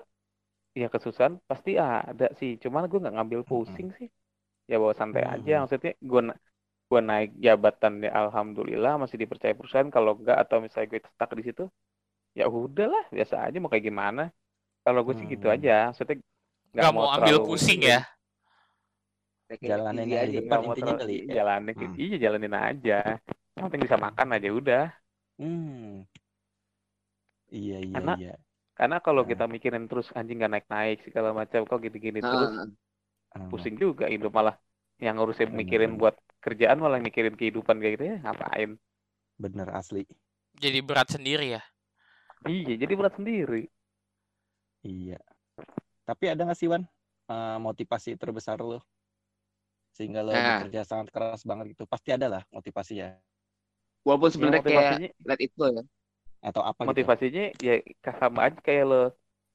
[0.76, 2.56] ya kesusahan pasti ada sih.
[2.60, 4.08] Cuman gue nggak ngambil pusing sih.
[4.68, 5.64] Ya bawa santai aja.
[5.64, 6.22] Maksudnya gue
[6.90, 9.88] gue naik jabatan ya alhamdulillah masih dipercaya perusahaan.
[9.88, 11.64] Kalau enggak atau misalnya gue stuck di situ,
[12.36, 14.24] ya udahlah biasa aja mau kayak gimana.
[14.84, 15.92] Kalau gue sih gitu aja.
[15.92, 16.20] Maksudnya
[16.76, 18.00] Nggak mau ambil terlalu- pusing ya?
[19.50, 20.30] Jalanin easy aja aja.
[20.30, 21.34] di depan mau intinya terlalu- kali ya.
[21.42, 21.94] jalanin Hmm.
[21.98, 23.00] iya jalanin aja.
[23.60, 24.84] Yang penting bisa makan aja udah.
[25.40, 26.06] hmm.
[27.58, 28.32] iya iya Karena iya
[28.80, 29.32] Karena kalau Hmm.
[29.32, 34.06] kita mikirin terus anjing nggak naik-naik segala macam kok gini-gini terus Ah, Ah, pusing juga
[34.14, 34.56] hidup malah
[35.06, 36.02] yang ngurusin Bener, mikirin bener.
[36.02, 38.72] buat kerjaan malah mikirin kehidupan kayak gitu ya ngapain
[39.40, 40.06] bener asli
[40.62, 41.62] Jadi berat sendiri ya?
[42.54, 43.62] iya jadi berat sendiri
[44.88, 45.18] iya
[46.08, 46.84] tapi ada gak sih Wan
[47.34, 48.80] eh, motivasi terbesar lo
[49.96, 50.50] sehingga lo Ah.
[50.50, 52.94] bekerja sangat keras banget gitu pasti ada lah motivasi
[54.08, 55.82] ya Walaupun Ya, sebenarnya kayak motivasinya let it go ya.
[56.48, 57.74] atau apa gitu motivasinya ya
[58.22, 58.96] sama aja kayak lo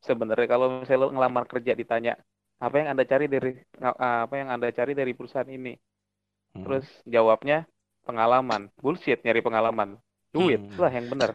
[0.06, 2.12] sebenarnya kalau misalnya lo ngelamar kerja ditanya
[2.64, 3.50] apa yang anda cari dari
[4.20, 5.70] apa yang anda cari dari perusahaan ini
[6.54, 6.64] Hmm.
[6.64, 7.56] terus jawabnya
[8.06, 9.90] pengalaman bullshit nyari pengalaman
[10.34, 10.82] duit Hmm.
[10.82, 11.30] lah yang benar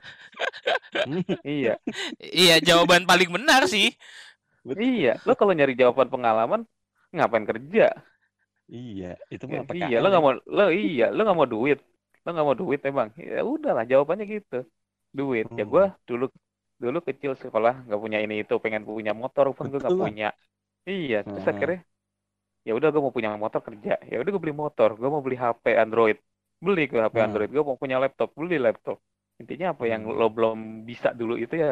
[1.06, 1.24] Hmm.
[1.44, 1.80] iya
[2.20, 3.96] Iya, jawaban paling benar sih.
[4.84, 6.62] iya lo kalau nyari jawaban pengalaman
[7.16, 7.84] ngapain kerja
[8.78, 10.12] iya itu Ya, mah iya, lo ya.
[10.12, 11.78] nggak mau, lo iya, lo nggak mau duit,
[12.30, 13.10] lo nggak mau duit emang.
[13.18, 14.56] Ya udahlah, jawabannya gitu,
[15.18, 15.46] duit.
[15.60, 15.74] Ya Hmm.
[15.74, 16.26] gue dulu,
[16.84, 20.26] dulu kecil sekolah nggak punya ini itu, pengen punya motor pun gue nggak punya.
[20.92, 21.50] Iya, terus Hmm.
[21.52, 21.80] akhirnya,
[22.68, 25.38] ya udah gue mau punya motor kerja, ya udah gue beli motor, gue mau beli
[25.44, 26.18] HP Android,
[26.66, 27.20] beli gue HP Hmm.
[27.28, 28.98] Android, gue mau punya laptop, beli laptop.
[29.42, 30.20] Intinya apa yang Hmm.
[30.20, 30.58] lo belum
[30.90, 31.68] bisa dulu itu ya,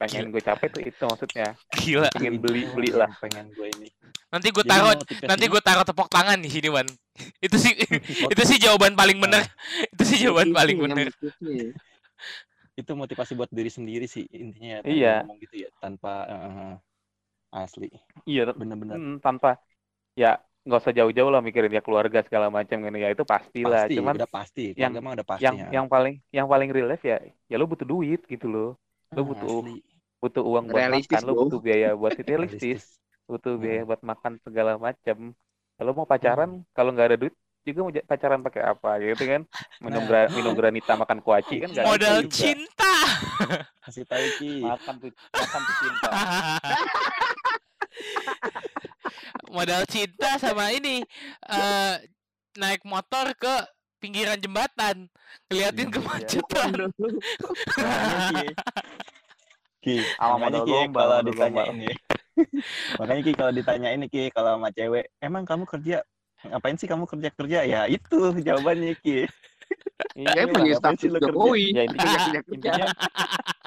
[0.00, 2.08] pengen gue capai tuh itu maksudnya, Gila.
[2.16, 3.12] pengen beli beli lah.
[3.20, 3.88] pengen gue ini
[4.32, 4.94] Nanti gue taruh
[5.26, 6.86] nanti gue taruh tepuk tangan di sini, Wan.
[7.44, 7.74] Itu sih
[8.32, 9.44] itu sih jawaban paling benar.
[9.92, 11.06] Itu sih jawaban Itu paling yang benar.
[12.72, 15.20] itu motivasi buat diri sendiri sih intinya tadi Iya.
[15.20, 16.74] ngomong gitu ya tanpa eh,
[17.52, 17.88] asli
[18.24, 19.60] Iya, bener-bener Hmm, tanpa
[20.16, 23.94] ya nggak usah jauh-jauh lah mikirin ya keluarga segala macam kan ya itu pastilah pasti
[23.96, 25.68] cuman udah pasti yang- udah pasti yang ya.
[25.80, 27.16] yang paling yang paling relief ya
[27.48, 28.70] ya lo butuh duit gitu loh
[29.12, 29.76] lo Ah, butuh asli.
[30.20, 32.82] Butuh uang buat Realistis, makan lo butuh biaya buat itu realistis Realistis.
[33.24, 33.62] butuh Hmm.
[33.62, 35.18] biaya buat makan segala macam
[35.74, 39.42] kalau mau pacaran kalau nggak ada duit juga mau pacaran pakai apa gitu kan
[39.78, 40.08] minum Nah.
[40.08, 42.32] gra- minum granita makan kuaci kan bisa Modal juga.
[42.32, 42.92] cinta.
[43.84, 46.08] kasih tahu ki makan tuh makan tuh cinta
[49.50, 51.02] Modal cinta sama ini
[51.42, 51.94] eh
[52.54, 53.54] naik motor ke
[54.00, 55.10] pinggiran jembatan,
[55.46, 55.94] ngeliatin Iya.
[55.94, 56.70] kemacetan.
[59.84, 61.88] Ki makanya modal ki gombal, kalau ditanya ini
[62.98, 65.96] makanya ki kalau ditanya ini ki kalau sama cewek emang kamu kerja
[66.40, 69.28] ngapain sih kamu kerja kerja ya itu jawabannya ki
[70.18, 70.54] Iya Kayak lah.
[70.58, 71.26] punya status lo kerja?
[71.30, 71.64] Jokowi.
[71.70, 72.54] ya intinya Kerja, kerja, kerja.
[72.56, 72.86] intinya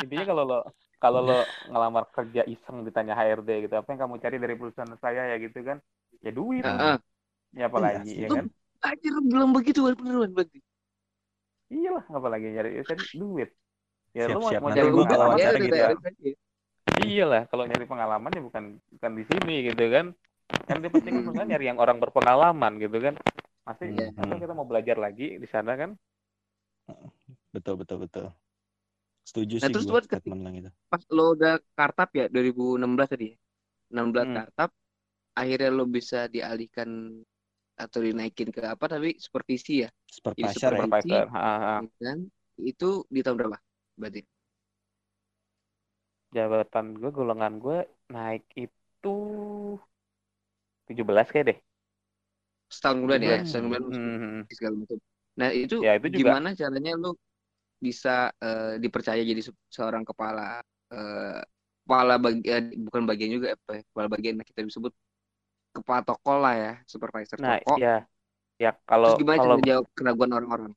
[0.03, 0.59] intinya kalau lo
[0.99, 1.37] kalau lo
[1.71, 5.59] ngelamar kerja iseng ditanya HRD gitu apa yang kamu cari dari perusahaan saya ya gitu
[5.63, 5.77] kan
[6.19, 6.95] ya duit Heeh.
[7.55, 8.35] ya apalagi Iya ya sih.
[8.37, 8.45] kan
[8.83, 10.59] Anjir belum begitu Wan, bener Wan berarti.
[11.73, 13.49] iyalah apalagi nyari ya kan duit
[14.13, 15.73] ya lo mau, Siap-siap mau udah, kalau pengalaman ya gitu.
[15.73, 16.31] beres aja.
[17.03, 20.05] iyalah kalau nyari pengalaman ya bukan bukan di sini gitu kan
[20.69, 21.25] kan dia pasti kan Hmm.
[21.25, 23.13] perusahaan nyari yang orang berpengalaman gitu kan
[23.65, 24.07] masih Iya.
[24.13, 25.97] masa kita mau belajar lagi di sana kan
[27.49, 28.25] betul betul betul
[29.25, 33.09] setuju Nah, sih terus gue buat statement lang itu Pas lo udah kartap ya 2016
[33.09, 33.37] tadi ya.
[33.89, 34.35] 16 Hmm.
[34.37, 34.69] kartap
[35.33, 36.89] akhirnya lo bisa dialihkan
[37.73, 39.89] atau dinaikin ke apa tapi supervisi ya.
[40.05, 41.75] supervisor ya super- supervisor ha, ha, ha.
[41.81, 42.19] ya kan?
[42.61, 43.57] Itu di tahun berapa?
[44.03, 44.21] Berarti.
[46.35, 47.77] jabatan gue golongan gue
[48.13, 49.09] naik itu
[50.87, 51.57] 17 kayak deh
[52.73, 54.47] Setahun kemudian ya, setahun lo Hmm.
[54.57, 54.97] segala macam.
[55.39, 56.31] Nah, itu, Ya, itu juga.
[56.33, 57.09] gimana caranya lo
[57.85, 58.09] bisa
[58.43, 60.41] eh, dipercaya jadi se- seorang kepala
[60.93, 61.39] eh,
[61.85, 64.93] kepala bagian bukan bagian juga apa ya, kepala bagian kita disebut
[65.75, 67.71] kepala toko lah ya, supervisor Nah, toko.
[67.81, 67.87] ya,
[68.63, 70.71] ya kalau Terus gimana kalau cara jawab keraguan orang-orang?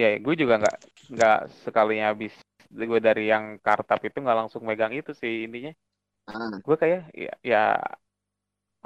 [0.00, 0.76] Ya gue juga nggak
[1.14, 2.32] nggak sekalinya habis
[2.90, 5.72] gue dari yang kartap itu nggak langsung megang itu sih intinya.
[6.26, 7.58] Ah, Gue kayak ya, ya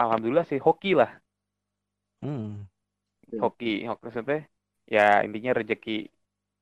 [0.03, 1.11] alhamdulillah sih hoki lah,
[2.23, 2.67] hmm.
[3.43, 4.37] hoki, hoki maksudnya
[4.95, 5.91] ya intinya rezeki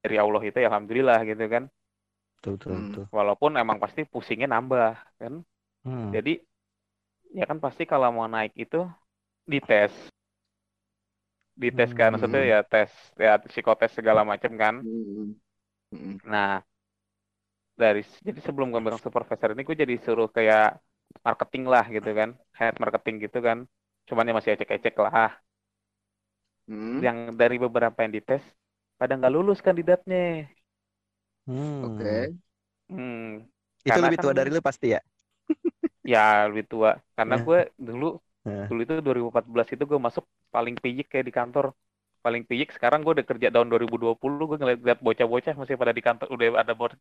[0.03, 1.64] dari Allah itu ya alhamdulillah gitu kan.
[2.37, 2.88] Betul, betul, Hmm.
[2.88, 3.07] betul.
[3.16, 5.35] walaupun emang pasti pusingnya nambah kan
[5.85, 6.14] Hmm.
[6.14, 6.31] jadi
[7.38, 8.79] ya kan pasti kalau mau naik itu
[9.53, 9.94] dites
[11.62, 12.53] dites kan maksudnya Hmm.
[12.53, 12.90] ya tes
[13.25, 15.35] ya psikotes segala macam kan Hmm.
[15.92, 16.16] Hmm.
[16.25, 16.62] nah
[17.81, 20.77] dari jadi sebelum gue bilang supervisor ini gue jadi suruh kayak
[21.27, 23.59] marketing lah gitu kan head marketing gitu kan
[24.09, 25.31] cuman ya masih ecek-ecek lah
[26.68, 27.01] Hmm.
[27.05, 28.42] yang dari beberapa yang dites
[29.01, 30.46] pada nggak lulus kandidatnya
[31.46, 31.85] Hmm.
[31.85, 32.37] Oke.
[32.90, 33.46] hmm,
[33.88, 35.01] Itu Karena lebih tua kan- dari lu pasti ya?
[36.12, 36.18] ya
[36.49, 37.44] lebih tua karena Nah.
[37.46, 38.05] gue dulu
[38.44, 38.66] Nah.
[38.68, 40.24] dulu itu 2014 itu gue masuk
[40.55, 41.64] paling piyik kayak di kantor
[42.24, 46.26] paling piyik sekarang gue udah kerja tahun 2020 gue ngeliat bocah-bocah masih pada di kantor
[46.35, 46.98] udah ada bor-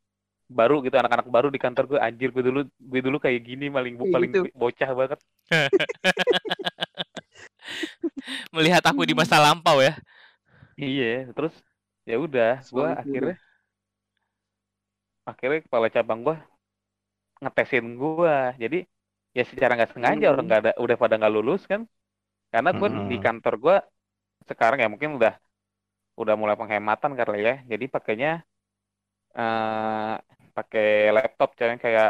[0.59, 2.59] baru gitu anak-anak baru di kantor gue anjir gue dulu
[2.91, 4.41] gue dulu kayak gini paling Kayak paling gitu.
[4.61, 5.19] bocah banget
[8.55, 9.93] Melihat aku di masa lampau ya.
[10.83, 11.53] iya terus
[12.09, 13.01] ya udah gue juga.
[13.01, 13.35] akhirnya
[15.31, 16.35] akhirnya kepala cabang gue
[17.43, 18.77] ngetesin gue jadi
[19.39, 20.33] ya secara nggak sengaja Hmm.
[20.33, 21.81] orang nggak ada udah pada nggak lulus kan
[22.53, 23.25] karena gue di Hmm.
[23.25, 23.75] kantor gue
[24.49, 25.33] sekarang ya mungkin udah
[26.21, 28.29] udah mulai penghematan kali ya jadi pakainya
[29.39, 30.11] eh
[30.55, 32.07] pakai laptop coy kayak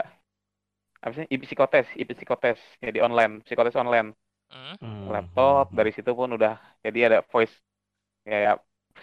[1.03, 1.87] apa sih psikotes
[2.19, 4.07] psikotes jadi online psikotes online
[4.49, 4.75] Hmm.
[4.81, 5.15] Hmm.
[5.15, 6.53] laptop dari situ pun udah
[6.85, 7.55] jadi ada voice
[8.27, 8.55] kayak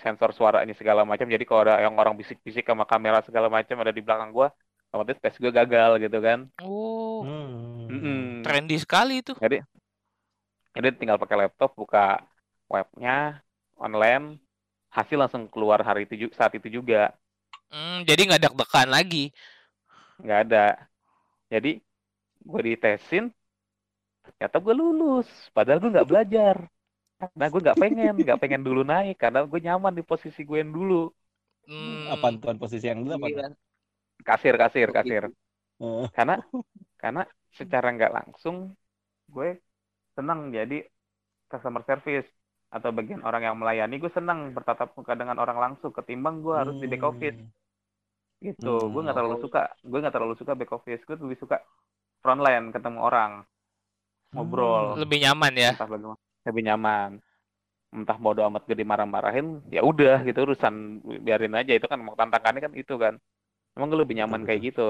[0.05, 3.93] sensor suaranya segala macam jadi kalau ada yang orang bisik-bisik sama kamera segala macam ada
[3.99, 4.49] di belakang gua
[4.91, 7.33] otomatis tes gue gagal gitu kan Oh,
[7.89, 7.91] Hmm.
[7.91, 8.21] Mm-mm.
[8.45, 9.35] trendy sekali itu.
[9.41, 9.57] jadi
[10.77, 11.99] jadi tinggal pakai laptop buka
[12.73, 13.11] webnya
[13.85, 14.25] online
[14.97, 16.97] hasil langsung keluar hari itu saat itu juga
[17.73, 19.25] Hmm, jadi nggak deg-degan lagi.
[20.23, 20.59] nggak ada
[21.53, 21.71] jadi
[22.51, 23.25] gue ditesin
[24.25, 26.57] ternyata gue lulus padahal gue nggak belajar
[27.21, 30.73] karena gue nggak pengen nggak pengen dulu naik karena gue nyaman di posisi gue yang
[30.79, 30.95] dulu
[31.69, 33.29] Hmm, Apa tuan posisi yang dulu apa?
[34.25, 35.25] Kasir kasir kasir.
[35.77, 36.09] Oh.
[36.17, 36.41] karena
[37.03, 38.73] karena secara nggak langsung
[39.29, 39.61] gue
[40.17, 40.89] senang jadi
[41.53, 42.29] customer service
[42.73, 46.77] atau bagian orang yang melayani gue senang bertatap muka dengan orang langsung ketimbang gue harus
[46.81, 47.39] di back office.
[48.37, 48.69] Gitu.
[48.69, 48.93] Hmm.
[48.93, 51.03] gue nggak terlalu suka gue nggak terlalu suka back office.
[51.05, 51.57] Gue lebih suka
[52.25, 53.33] frontline ketemu orang
[54.35, 54.97] ngobrol.
[54.99, 55.71] Lebih nyaman ya.
[55.77, 56.21] entah bagaimana.
[56.45, 57.11] Lebih nyaman.
[57.97, 61.73] Entah bodo amat gue dimarah-marahin ya udah gitu urusan biarin aja.
[61.77, 63.17] Itu kan emang tantangannya kan itu kan
[63.77, 64.83] emang gue lebih nyaman kayak gitu.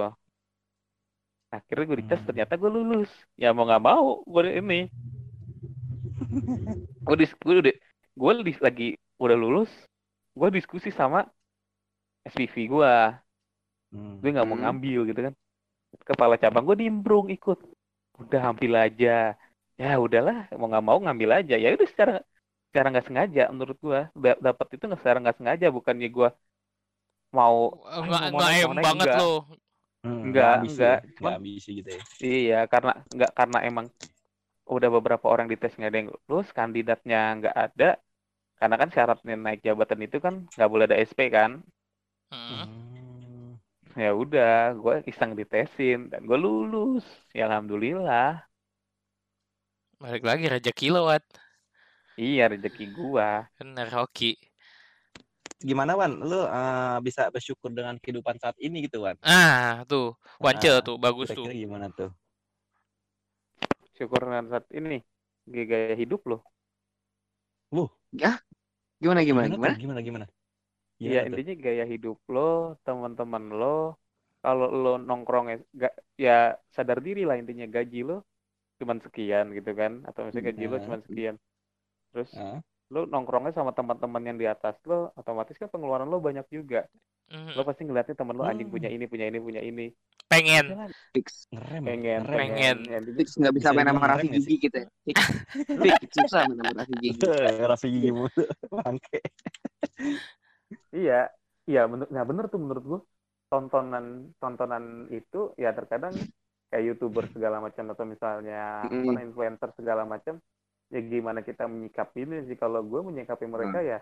[1.56, 2.28] Akhirnya gue dites Hmm.
[2.28, 3.10] ternyata gue lulus.
[3.42, 4.80] Ya mau nggak mau gue ini.
[7.06, 7.74] Gue dis gue udah
[8.20, 8.84] gue dis- lagi
[9.22, 9.70] udah lulus
[10.38, 11.18] gue diskusi sama
[12.28, 12.92] SPV gue
[13.92, 14.18] Hmm.
[14.20, 14.62] gue nggak mau Hmm.
[14.62, 15.34] ngambil gitu kan.
[16.08, 17.58] Kepala cabang gue nimbrung ikut.
[18.22, 19.08] Udah ambil aja.
[19.80, 21.54] Ya udahlah mau nggak mau ngambil aja.
[21.62, 22.12] Ya udah secara
[22.70, 25.66] secara nggak sengaja menurut gue Da- dapat itu nggak secara nggak sengaja.
[25.76, 26.28] Bukannya gue
[27.32, 29.18] mau "Ah, Nggak mau nggak naik, em mau naik," banget enggak.
[29.20, 29.32] lo.
[30.06, 30.98] Hmm, Enggak, ambisi, enggak.
[31.02, 32.00] Enggak Cuman- ambisi gitu ya.
[32.22, 33.86] iya karena nggak karena emang
[34.66, 37.90] udah beberapa orang dites nggak ada yang lulus kandidatnya nggak ada
[38.58, 41.62] karena kan syaratnya naik jabatan itu kan nggak boleh ada SP kan
[42.26, 42.66] Hmm.
[42.66, 43.50] Hmm.
[43.94, 48.42] ya udah gue iseng ditesin dan gue lulus ya alhamdulillah
[49.96, 51.24] Balik lagi rezeki lo, Wat.
[52.20, 54.36] iya rezeki gua Bener, hoki.
[55.60, 56.20] Gimana Wan?
[56.20, 59.16] Lu eh, bisa bersyukur dengan kehidupan saat ini gitu Wan?
[59.24, 60.16] Ah, tuh.
[60.36, 61.44] Wance Ah, tuh, bagus tuh.
[61.48, 62.10] Kira-kira gimana tuh?
[63.96, 65.00] syukur dengan saat ini
[65.48, 66.44] gaya gaya hidup loh
[69.00, 69.56] Gimana gimana tuh?
[69.60, 69.76] gimana?
[69.76, 70.26] Gimana gimana?
[70.96, 71.28] Iya Gimana tuh?
[71.36, 74.00] intinya gaya hidup lo teman-teman lo
[74.40, 78.24] kalau lo nongkrongnya gak ya sadar diri lah intinya gaji lo
[78.80, 80.84] cuman sekian gitu kan atau misalnya gaji lo Hmm.
[80.88, 81.36] cuman sekian
[82.12, 82.60] terus Ah.
[82.86, 86.86] Lo nongkrongnya sama teman-teman yang di atas lo otomatis kan pengeluaran lo banyak juga
[87.26, 87.58] Mhm.
[87.58, 88.74] lo pasti ngeliatnya teman lo anjing Hmm.
[88.78, 89.86] punya ini punya ini punya ini
[90.26, 90.90] Pengen.
[91.14, 91.46] Fix.
[91.54, 92.76] Ngerem, pengen pengen.
[93.14, 94.88] Fix nggak bisa main sama nggak Gigi gitu ya.
[95.06, 95.16] Fix.
[96.18, 97.18] Susah main sama Raffi Gigi.
[97.70, 98.42] Raffi gigi mulu.
[98.74, 99.18] Bangke.
[100.90, 101.30] Iya,
[101.66, 103.00] iya menurut nah bener tuh menurut gua
[103.46, 106.14] tontonan tontonan itu ya terkadang
[106.66, 109.14] kayak youtuber segala macam atau misalnya Mm.
[109.14, 110.42] apa, influencer segala macam
[110.88, 112.56] ya gimana kita menyikapi ini sih.
[112.56, 114.00] Kalau gue menyikapi mereka ya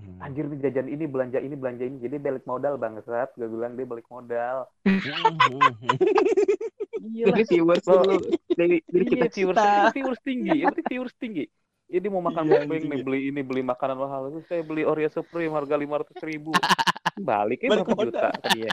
[0.00, 0.16] Hmm.
[0.24, 2.00] anjir nih jajan ini belanja ini belanja ini.
[2.00, 3.36] Jadi balik modal bangsat.
[3.36, 4.64] Gue bilang dia balik modal.
[7.00, 8.16] Iya lah Jadi viewers Lo- dulu.
[8.54, 9.28] Dari dari iya kita.
[9.28, 9.60] viewers
[9.92, 10.56] viewers tinggi.
[10.64, 11.44] Penting viewers tinggi.
[11.90, 14.30] Jadi mau makan Iya, mukbang nih beli ini beli makanan mahal.
[14.30, 16.54] Itu saya beli Oreo Supreme harga lima ratus ribu.
[17.18, 18.30] Balik berapa juta?
[18.54, 18.70] dia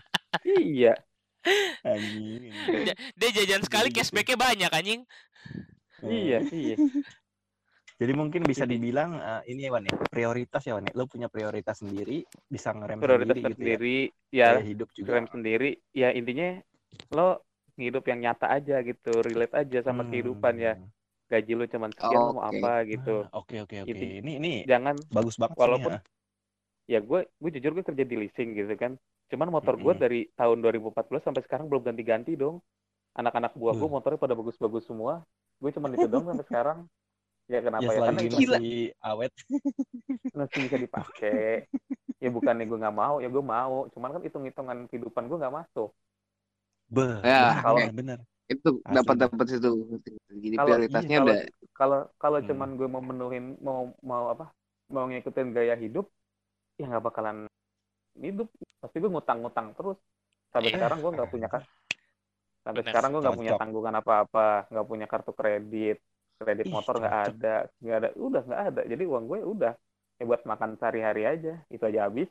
[0.47, 0.93] iya.
[1.81, 2.51] Anjing.
[3.17, 5.01] Dia jajan sekali cashbacknya banyak anjing.
[6.03, 6.75] Iya iya
[7.97, 10.93] Jadi mungkin bisa dibilang eh, ini ya Wan ya, prioritas ya Wan ya.
[10.93, 13.57] Lo punya prioritas sendiri, bisa ngerem prioritas sendiri gitu ya.
[13.57, 13.97] sendiri
[14.29, 15.07] ya hidup juga.
[15.09, 16.61] keren sendiri ya intinya
[17.09, 17.41] lo
[17.73, 20.13] hidup yang nyata aja gitu relate aja sama Hmm.
[20.13, 20.77] kehidupan ya
[21.25, 22.53] gaji lo cuman sekian lo mau Oke.
[22.55, 23.89] apa gitu Ah, Oke oke oke.
[23.89, 26.05] Ini ini jangan bagus banget walaupun- sih.
[26.87, 28.93] ya gue gue jujur gue kerja di leasing gitu kan
[29.27, 29.99] cuman motor gue Mm-mm.
[29.99, 32.61] dari tahun 2014 sampai sekarang belum ganti-ganti dong
[33.11, 33.91] anak-anak buah gue Uh.
[33.91, 35.25] motornya pada bagus-bagus semua
[35.57, 36.93] gue cuman itu dong sampai sekarang ya
[37.49, 38.57] Ya, kenapa ya, selagi karena Gila.
[38.57, 39.31] masih awet.
[40.33, 41.41] masih bisa dipakai
[42.17, 45.91] ya bukannya gue nggak mau ya gue mau cuman kan hitung-hitungan kehidupan gue nggak masuk
[46.87, 47.83] Beh, Ya, oke.
[47.91, 48.19] bener, bener.
[48.47, 49.99] Itu dapat dapat situ.
[50.31, 51.37] Jadi Kalau- prioritasnya iya, udah
[51.75, 52.47] kalau kalau Hmm.
[52.47, 54.55] cuman gue mau menuhin mau mau apa
[54.87, 56.07] mau ngikutin gaya hidup
[56.75, 57.43] ya nggak bakalan
[58.15, 59.99] hidup pasti gue ngutang-ngutang terus
[60.49, 60.79] sampai Iya.
[60.79, 61.61] sekarang gue nggak punya kan
[62.67, 65.97] sampai Bener, sekarang gue nggak punya tanggungan apa-apa nggak punya kartu kredit
[66.35, 69.73] kredit Ih, motor nggak ada nggak ada udah nggak ada jadi uang gue udah
[70.17, 72.27] ya buat makan sehari-hari aja itu aja habis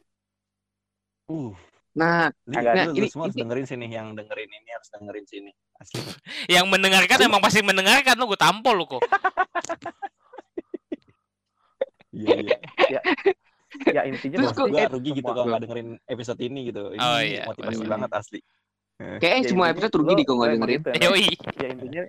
[1.26, 1.50] Uh,
[1.96, 5.24] Nah, Agak- nah, lu ini- semua harus ini- dengerin sini yang dengerin ini harus dengerin
[5.24, 5.50] sini.
[5.74, 5.98] Asli.
[6.60, 9.00] Yang mendengarkan emang pasti mendengarkan lu gue tampol lu kok.
[12.12, 13.00] Iya iya.
[13.92, 16.96] ya intinya Terus eh, rugi gitu kalau nggak dengerin episode ini gitu.
[16.96, 17.44] Ini Oh, iya.
[17.44, 17.90] motivasi Iya.
[17.90, 18.40] banget asli.
[18.96, 20.78] Kayaknya ya semua episode rugi lo- di kalau nggak lo dengerin.
[20.78, 20.90] gitu.
[21.04, 21.26] Yoi.
[21.54, 22.02] ya intinya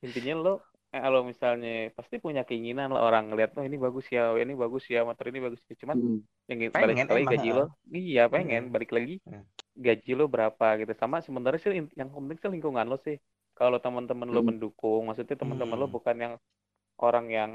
[0.00, 0.54] intinya lo
[0.90, 4.52] eh, kalau misalnya pasti punya keinginan lah orang ngeliat oh ini bagus ya oh, ini
[4.54, 6.20] bagus ya motor ini bagus ya cuman Hmm.
[6.48, 9.44] yang balik Pengen lagi emang, gaji lo iya pengen balik lagi Hmm.
[9.72, 13.20] gaji lo berapa gitu sama sebenarnya sih yang penting sih lingkungan lo sih
[13.52, 14.50] kalau teman-teman lo Hmm.
[14.50, 15.94] mendukung maksudnya teman-teman lo Hmm.
[15.94, 16.34] bukan yang
[16.98, 17.50] orang yang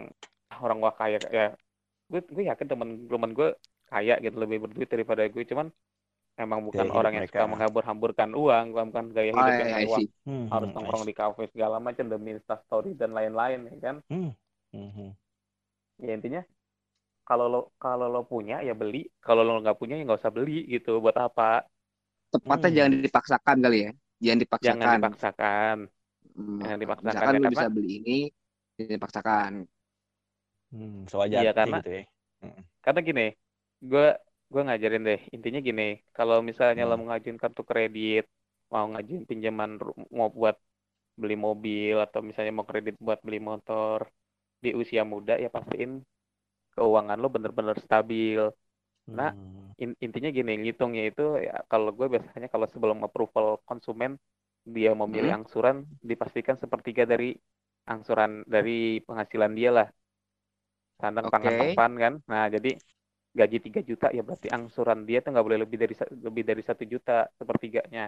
[0.48, 1.58] "Ah, orang wah kaya ya
[2.06, 3.50] gue gue yakin teman-teman gue
[3.86, 5.74] kaya gitu lebih berduit daripada gue cuman
[6.36, 7.40] emang bukan hidup orang yang mereka.
[7.40, 10.00] suka menghambur-hamburkan uang bukan gaya Oh, hidup iya, yang iya, mewah.
[10.28, 13.96] Hmm, harus hmm, nongkrong I di kafe segala macam demi story dan lain-lain ya kan
[14.08, 14.14] see.
[14.14, 14.32] Hmm,
[14.76, 15.10] hmm, hmm.
[16.06, 16.42] ya intinya
[17.26, 20.66] kalau lo kalau lo punya ya beli kalau lo nggak punya ya nggak usah beli
[20.70, 21.66] gitu buat apa
[22.34, 22.78] Tepatnya Hmm.
[22.78, 23.92] jangan dipaksakan kali ya.
[24.24, 24.80] Jangan dipaksakan.
[24.82, 25.78] jangan dipaksakan
[26.36, 28.18] Hmm, jangan dipaksakan, Misalkan ya, karena- bisa beli ini,
[28.76, 29.52] jangan dipaksakan.
[30.74, 32.04] Hmm, sewajarnya Iya, karena- gitu ya.
[32.84, 33.26] karena gini
[33.82, 34.08] gue
[34.52, 35.84] gue ngajarin deh intinya gini
[36.18, 37.00] kalau misalnya lo Hmm.
[37.00, 38.24] mau ngajuin kartu kredit
[38.74, 39.70] mau ngajuin pinjaman
[40.18, 40.56] mau buat
[41.22, 44.00] beli mobil atau misalnya mau kredit buat beli motor
[44.64, 45.92] di usia muda ya pastiin
[46.76, 48.42] keuangan lo bener-bener stabil
[49.20, 49.76] Nah, Hmm.
[49.84, 54.12] In- intinya gini ngitungnya itu ya kalau gue biasanya kalau sebelum approval konsumen
[54.76, 55.40] dia mau milih Hmm.
[55.40, 55.78] angsuran
[56.10, 57.26] dipastikan sepertiga dari
[57.94, 59.88] angsuran dari penghasilan dia lah
[61.02, 61.56] sandang pangan Oke.
[61.62, 62.70] papan kan nah jadi
[63.40, 65.94] gaji 3 juta ya berarti angsuran dia tuh nggak boleh lebih dari
[66.28, 68.04] lebih dari satu juta sepertiganya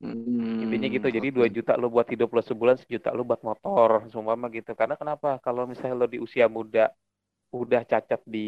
[0.00, 0.16] Hmm,
[0.62, 1.36] intinya gitu jadi oke.
[1.36, 4.94] 2 juta lo buat hidup lo sebulan sejuta lo buat motor semua mah gitu karena
[5.00, 6.80] kenapa kalau misalnya lo di usia muda
[7.60, 8.38] udah cacat di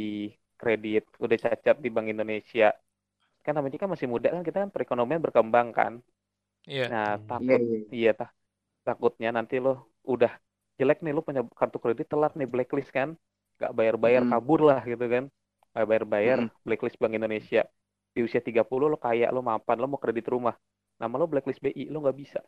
[0.60, 2.66] kredit udah cacat di Bank Indonesia
[3.44, 5.92] kan namanya kan masih muda kan kita kan perekonomian berkembang kan
[6.70, 6.84] Iya.
[6.90, 7.20] nah Hmm.
[7.30, 7.78] takut Iya, iya.
[7.96, 8.30] iya tah
[8.86, 9.70] takutnya nanti lo
[10.12, 10.32] udah
[10.78, 13.08] jelek nih lo punya kartu kredit telat nih blacklist kan
[13.58, 14.30] nggak bayar-bayar Hmm.
[14.30, 15.24] kabur lah gitu kan
[15.82, 16.50] bayar-bayar Hmm.
[16.62, 17.66] blacklist Bank Indonesia
[18.14, 20.54] di usia 30 lo kaya lo mapan lo mau kredit rumah
[21.02, 22.38] nama lo blacklist BI lo nggak bisa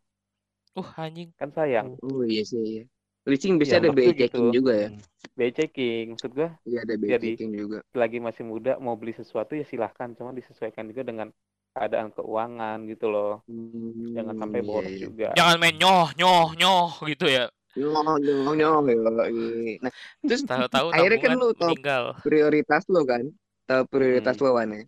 [0.78, 1.34] Uh anjing.
[1.34, 2.82] kan sayang Oh iya sih, iya.
[3.26, 4.56] Leasing bisa Ya, ada BI maksudnya checking gitu.
[4.62, 4.88] juga ya.
[5.34, 7.78] BI checking maksud gue Iya ada BI Jadi- checking juga.
[7.90, 11.28] lagi masih muda mau beli sesuatu ya silahkan cuma disesuaikan juga dengan
[11.74, 15.02] keadaan keuangan gitu loh Hmm, jangan sampai iya, boros iya.
[15.10, 17.44] juga Jangan main nyoh nyoh nyoh gitu ya.
[17.76, 19.78] Nyoh, yoi.
[19.84, 19.92] Nah,
[20.26, 21.80] terus Tahu-tahu Akhirnya kan lu tahu-
[22.24, 23.24] prioritas lo kan,
[23.68, 24.44] tahu prioritas Hmm.
[24.44, 24.84] lo ya.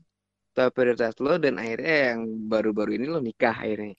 [0.57, 2.20] Tahu prioritas lo dan akhirnya yang
[2.53, 3.94] baru-baru ini lo nikah akhirnya.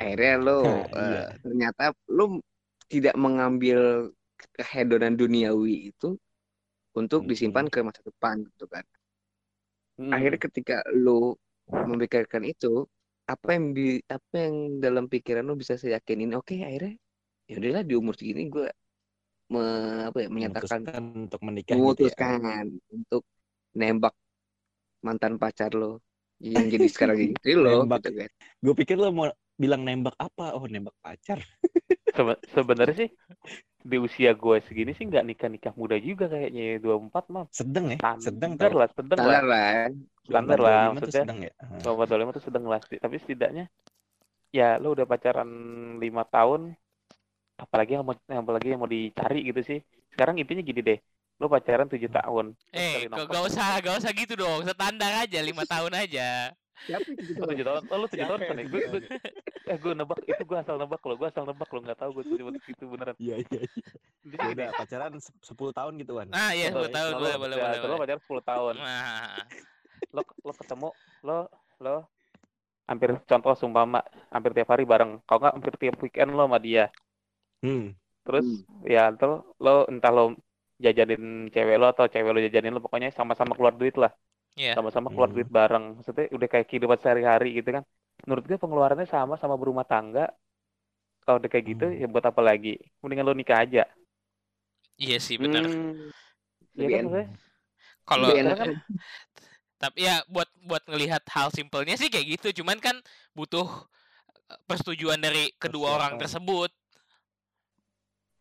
[0.00, 1.40] Akhirnya lo Hah, eh, iya.
[1.44, 1.82] ternyata
[2.16, 2.22] lo
[2.92, 3.78] tidak mengambil
[4.56, 6.06] kehedonan duniawi itu
[7.00, 7.30] untuk Mm-mm.
[7.30, 8.84] disimpan ke masa depan gitu kan.
[9.98, 10.10] Hmm.
[10.14, 11.38] Akhirnya ketika lo
[11.70, 12.66] memikirkan itu,
[13.32, 16.30] apa yang bi- apa yang dalam pikiran lo bisa saya yakinin?
[16.38, 16.94] Oke, akhirnya
[17.50, 18.66] ya udahlah di umur segini gue
[19.50, 21.82] me- apa ya, menyatakan Memutuskan untuk menikah gitu ya.
[21.82, 23.22] memutuskan untuk
[23.74, 24.14] nembak
[25.02, 25.98] mantan pacar lo
[26.40, 28.00] yang jadi sekarang istri lo Nembak.
[28.06, 28.30] gitu kan.
[28.62, 29.26] Gue pikir lo mau
[29.58, 30.56] bilang nembak apa?
[30.56, 31.38] Oh, nembak pacar.
[32.16, 33.10] Sebe- sebenarnya sih
[33.80, 37.98] di usia gue segini sih nggak nikah nikah muda juga kayaknya 24 mah Sedang ya?
[38.20, 39.72] Sedang standar lah sedang lah Standar lah.
[40.26, 41.52] standar 24, lah 25 tuh maksudnya sedang ya.
[41.60, 41.68] Ah.
[41.80, 43.64] 24 25 tuh sedang lah tapi setidaknya
[44.50, 45.50] ya lo udah pacaran
[46.02, 46.60] lima tahun
[47.60, 49.78] apalagi yang mau apalagi yang mau dicari gitu sih
[50.12, 50.98] sekarang intinya gini deh
[51.40, 54.60] lo pacaran tujuh tahun Terus Eh, gak, gak usah, gak usah gitu dong.
[54.68, 56.52] Standar aja, lima tahun aja.
[56.84, 57.40] Siapa itu gitu?
[57.40, 57.82] Tujuh tahun.
[57.88, 58.64] Oh, lu tujuh tahun kan ya?
[58.64, 61.16] tujuh Gue, tahun gue, eh, gue nebak itu gue asal nebak loh.
[61.16, 61.80] Gue asal nebak loh.
[61.80, 63.16] Nggak tahu gue tuh cuma itu beneran.
[63.16, 63.60] Iya iya.
[63.64, 63.88] iya.
[64.20, 66.28] Jadi Ya gini, udah pacaran se- 10 tahun gitu Wan.
[66.36, 67.88] Ah iya, lo- 10 tahun lo- boleh lo- boleh ya, boleh.
[67.88, 68.74] Lo pacaran 10 tahun.
[68.76, 69.36] Nah,
[70.16, 70.88] Lo lo ketemu
[71.24, 71.38] lo
[71.80, 71.96] lo
[72.84, 75.24] hampir contoh sumpama hampir tiap hari bareng.
[75.24, 76.92] Kalau nggak hampir tiap weekend lo sama dia.
[77.64, 77.80] Hmm.
[78.24, 78.56] Terus Hmm.
[78.94, 79.32] ya tuh
[79.64, 80.22] lo entah lo
[80.84, 81.22] jajanin
[81.54, 84.12] cewek lo atau cewek lo jajanin lo pokoknya sama-sama keluar duit lah.
[84.56, 84.74] Iya.
[84.74, 85.36] Sama-sama keluar Hmm.
[85.36, 85.84] duit bareng.
[85.96, 87.84] Maksudnya udah kayak kehidupan sehari-hari gitu kan.
[88.26, 90.22] Menurut gue pengeluarannya sama sama berumah tangga.
[91.24, 92.00] Kalau udah kayak gitu Hmm.
[92.00, 92.68] ya buat apa lagi?
[93.02, 93.82] Mendingan lo nikah aja.
[95.04, 95.64] iya sih benar.
[95.66, 96.10] Hmm,
[96.78, 97.06] Iya kan?
[98.08, 98.56] Kalau enak.
[98.60, 98.70] kan
[99.82, 102.96] tapi ya buat buat ngelihat hal simpelnya sih kayak gitu, cuman kan
[103.32, 103.64] butuh
[104.52, 106.20] eh, persetujuan dari kedua orang Persiapan.
[106.20, 106.70] tersebut.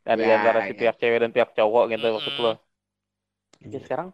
[0.10, 0.80] Dari Ya, antara si ya.
[0.80, 2.44] pihak cewek dan pihak cowok gitu maksud Mm-mm.
[2.44, 2.52] lo.
[3.74, 4.10] Ya sekarang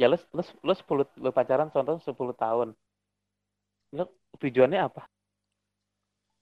[0.00, 2.68] ya lo lo lo 10 lo pacaran contoh 10 tahun.
[3.96, 4.04] Lo
[4.40, 5.02] tujuannya apa?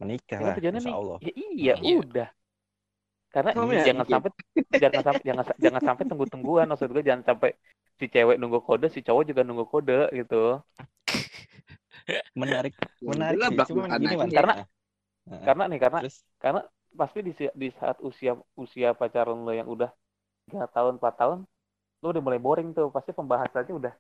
[0.01, 0.57] Menikah Ya, lah.
[0.57, 0.97] tujuannya Insya nih.
[0.99, 1.19] Allah.
[1.25, 1.99] Ya iya, Iya.
[1.99, 2.29] udah.
[3.35, 4.07] Karena Kamu jangan yakin?
[4.13, 4.31] sampai
[4.83, 7.51] jangan sampai jangan jangan sampai tunggu-tungguan maksud gue jangan sampai
[7.99, 10.35] si cewek nunggu kode, si cowok juga nunggu kode gitu.
[12.41, 13.59] Menarik, Ya, menarik sih.
[13.69, 14.29] Cuman gini ya.
[14.37, 14.59] Karena-
[15.29, 16.61] nah, Karena nih karena terus karena
[16.95, 19.91] pasti di di saat usia usia pacaran lo yang udah
[20.49, 21.39] 3 tahun 4 tahun
[22.03, 22.89] lo udah mulai boring tuh.
[22.95, 23.95] Pasti pembahasannya udah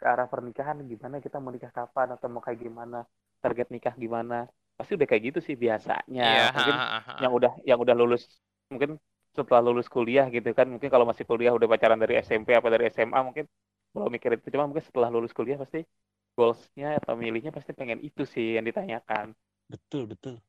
[0.00, 0.80] ke arah pernikahan.
[0.82, 3.04] Gimana kita mau nikah kapan atau mau kayak gimana?
[3.38, 4.48] Target nikah gimana?
[4.74, 6.24] Pasti udah kayak gitu sih biasanya.
[6.24, 7.14] Iya, mungkin ha, ha, ha.
[7.22, 8.26] yang udah yang udah lulus
[8.72, 8.96] mungkin
[9.32, 10.66] setelah lulus kuliah gitu kan.
[10.66, 13.44] Mungkin kalau masih kuliah udah pacaran dari SMP apa dari SMA mungkin
[13.92, 14.48] belum mikir itu.
[14.50, 15.84] Cuma mungkin setelah lulus kuliah pasti
[16.32, 19.36] goalsnya atau milihnya pasti pengen itu sih yang ditanyakan.
[19.68, 20.40] Betul betul.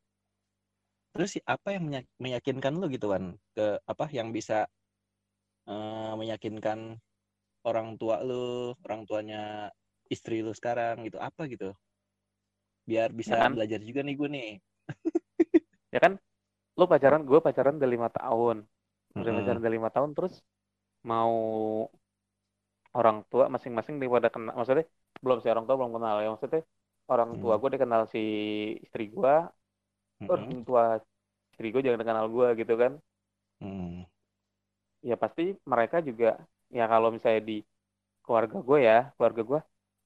[1.14, 1.84] Terus sih apa yang
[2.24, 3.24] meyakinkan lu gitu Wan
[3.56, 4.56] ke apa yang bisa
[5.72, 6.78] eh, meyakinkan
[7.70, 8.44] orang tua lu,
[8.86, 9.40] orang tuanya
[10.14, 11.68] istri lu sekarang gitu apa gitu?
[12.90, 13.52] Biar bisa kan?
[13.54, 14.48] belajar juga nih gue nih.
[15.94, 16.12] ya kan
[16.78, 18.56] lo pacaran gue pacaran udah lima tahun
[19.20, 19.36] udah Mm-mm.
[19.36, 20.34] pacaran udah lima tahun terus
[21.10, 21.32] mau
[22.98, 24.86] orang tua masing-masing daripada kenal maksudnya
[25.24, 26.62] belum si orang tua belum kenal ya maksudnya
[27.12, 27.60] orang tua Hmm.
[27.60, 28.20] gue dikenal si
[28.84, 29.34] istri gue
[30.20, 30.30] Mm-mm.
[30.32, 30.84] orang tua
[31.52, 32.92] istri gue jangan kenal gue gitu kan
[33.62, 34.04] Mm.
[35.04, 36.40] ya pasti mereka juga
[36.72, 37.58] ya kalau misalnya di
[38.24, 39.60] keluarga gue ya keluarga gue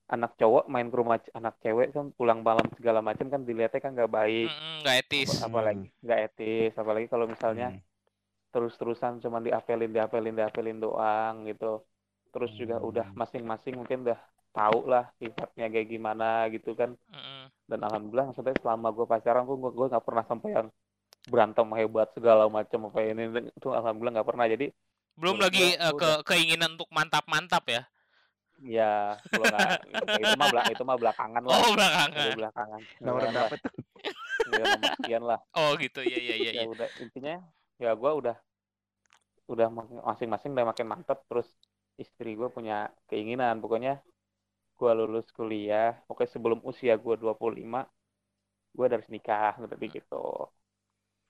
[0.09, 3.93] anak cowok main ke rumah anak cewek kan pulang malam segala macam kan dilihatnya kan
[3.97, 4.49] nggak baik
[4.83, 5.29] nggak etis.
[5.39, 7.81] Apa- apalagi nggak etis apalagi kalau misalnya Mm.
[8.53, 11.85] terus-terusan cuma diapelin diapelin diapelin doang gitu
[12.33, 12.89] terus juga Hmm.
[12.89, 14.21] udah masing-masing mungkin udah
[14.59, 17.43] tahu lah sifatnya kayak gimana gitu kan Mm-mm.
[17.71, 20.69] dan alhamdulillah maksudnya selama gue pacaran gue gue nggak pernah sampai yang
[21.33, 24.67] berantem hebat segala macam apa ini itu alhamdulillah nggak pernah jadi
[25.19, 26.25] Belum lagi gua eh, ke udah.
[26.29, 27.83] keinginan untuk mantap-mantap ya.
[28.59, 32.35] ya kalau nggak itu mah itu mah belakangan lah Oh, itu belakangan.
[32.39, 33.61] belakangan Nomor Belakangan berapa lah.
[33.63, 33.73] tuh?
[34.49, 36.01] Ya, nomor sekian lah Oh, gitu.
[36.03, 36.65] Iya, iya, iya, ya iya.
[36.67, 37.35] udah intinya
[37.79, 38.37] ya gue udah
[39.49, 39.69] udah
[40.05, 41.49] masing-masing udah makin mantap terus
[41.97, 43.99] istri gue punya keinginan pokoknya
[44.79, 47.79] gue lulus kuliah pokoknya sebelum usia gue 25
[48.77, 50.15] gue harus nikah seperti gitu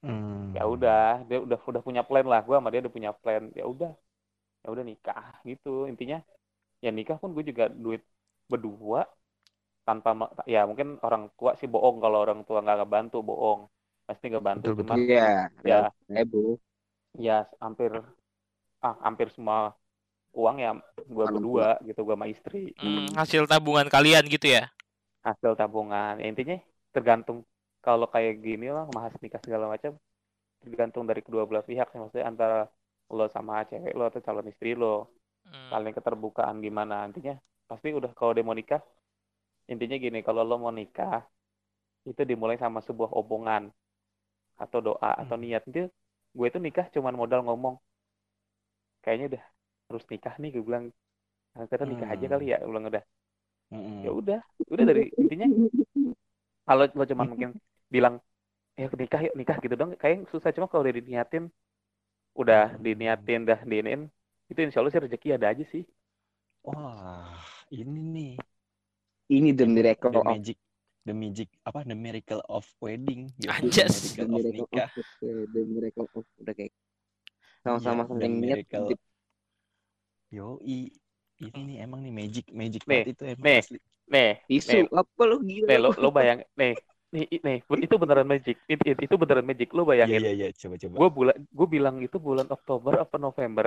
[0.03, 0.55] Hmm.
[0.57, 0.97] ya udah
[1.29, 3.43] dia udah udah punya plan lah gue sama dia udah punya plan.
[3.59, 3.91] Ya udah
[4.65, 5.69] ya udah nikah gitu.
[5.93, 6.17] Intinya
[6.85, 8.03] ya nikah pun gue juga duit
[8.53, 9.01] berdua
[9.89, 10.11] tanpa
[10.55, 13.61] ya mungkin orang tua sih bohong kalau orang tua nggak ngebantu bohong.
[14.09, 15.77] Pasti nggak bantu Betul, cuman Iya, ya
[16.09, 16.59] ya, Bu.
[17.27, 17.93] ya hampir
[18.87, 19.59] ah hampir semua
[20.37, 20.71] uang ya
[21.15, 22.59] gue Orang berdua gitu gue sama istri.
[22.83, 24.63] Hmm, hasil tabungan kalian gitu ya.
[25.27, 26.13] hasil tabungan.
[26.21, 26.57] Ya, intinya
[26.95, 27.39] tergantung
[27.85, 29.93] kalau kayak gini lah mahas nikah segala macam
[30.65, 31.99] tergantung dari kedua belah pihak sih.
[32.03, 32.57] Maksudnya antara
[33.17, 35.11] lo sama cewek lo atau calon istri lo.
[35.45, 35.73] Hmm.
[35.73, 36.95] saling keterbukaan gimana.
[37.09, 37.35] Intinya
[37.71, 38.83] pasti udah kalau dia mau nikah
[39.73, 41.23] intinya gini kalau lo mau nikah
[42.11, 43.65] itu dimulai sama sebuah omongan
[44.65, 45.43] atau doa atau Hmm.
[45.43, 45.63] niat.
[45.71, 45.81] Itu
[46.37, 47.77] gue itu nikah cuman modal ngomong.
[49.03, 49.43] Kayaknya udah
[49.89, 50.85] harus nikah nih gue bilang
[51.57, 52.33] "Nah, kita nikah aja Hmm.
[52.33, 53.05] kali ya gue bilang udah
[53.73, 54.01] Mm-mm.
[54.05, 54.41] ya udah
[54.73, 55.47] udah dari intinya
[56.67, 57.51] kalau lo cuma mungkin
[57.89, 58.15] bilang
[58.79, 61.45] ya nikah yuk nikah gitu dong kayak susah cuma kalau udah diniatin
[62.39, 64.01] udah diniatin dah diinin
[64.51, 65.85] itu insya Allah sih rezeki ada aja sih
[66.67, 67.35] Wah,
[67.75, 68.33] ini nih
[69.29, 70.57] Ini the miracle the of magic,
[71.05, 73.49] the magic apa the miracle of wedding, gitu.
[73.53, 74.17] Anjas.
[74.17, 74.89] the the miracle of nikah.
[74.97, 75.07] of
[75.55, 76.73] the miracle of udah kayak
[77.65, 78.61] sama-sama Iya, saling the niat
[80.31, 80.79] di- Yoi,
[81.45, 83.59] ini nih emang nih magic, magic Nih, banget itu emang nih.
[83.61, 83.79] asli.
[84.13, 86.73] nih tisu nih apa lu gila nih lo lo bayang nih
[87.15, 87.57] nih i- nih
[87.87, 90.99] itu beneran magic itu, itu beneran magic lo Iya bayangin iya iya, coba coba.
[90.99, 93.67] gue bulan gue bilang itu bulan Oktober apa November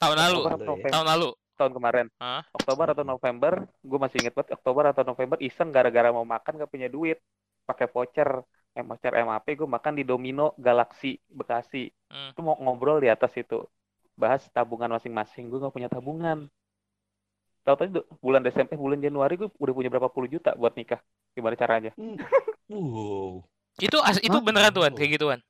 [0.00, 0.40] Tahun lalu.
[0.40, 0.86] Oktober Lalu apa ya.
[0.86, 1.28] November Tahun lalu.
[1.58, 2.42] tahun kemarin Hah?
[2.56, 3.52] Oktober atau November
[3.90, 7.18] gue masih inget banget Oktober atau November iseng gara-gara mau makan gak punya duit
[7.68, 8.30] pakai voucher
[8.76, 12.30] eh, voucher MAP gue makan di Domino Galaxy Bekasi Hmm.
[12.30, 13.56] itu mau ngobrol di atas itu
[14.16, 16.48] bahas tabungan masing-masing gue gak punya tabungan
[17.62, 21.00] tahu tadi bulan Desember bulan Januari gue udah punya berapa puluh juta buat nikah
[21.32, 21.92] gimana caranya
[22.66, 23.46] Wow.
[23.78, 24.42] Itu as itu Hah?
[24.42, 25.40] beneran tuan kayak gituan.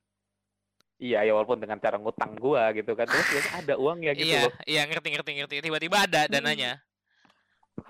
[0.97, 4.41] iya ya walaupun dengan cara ngutang gue gitu kan terus biasanya ada uangnya gitu iya,
[4.45, 5.55] loh iya ngerti ngerti ngerti.
[5.61, 6.81] Tiba-tiba ada dananya.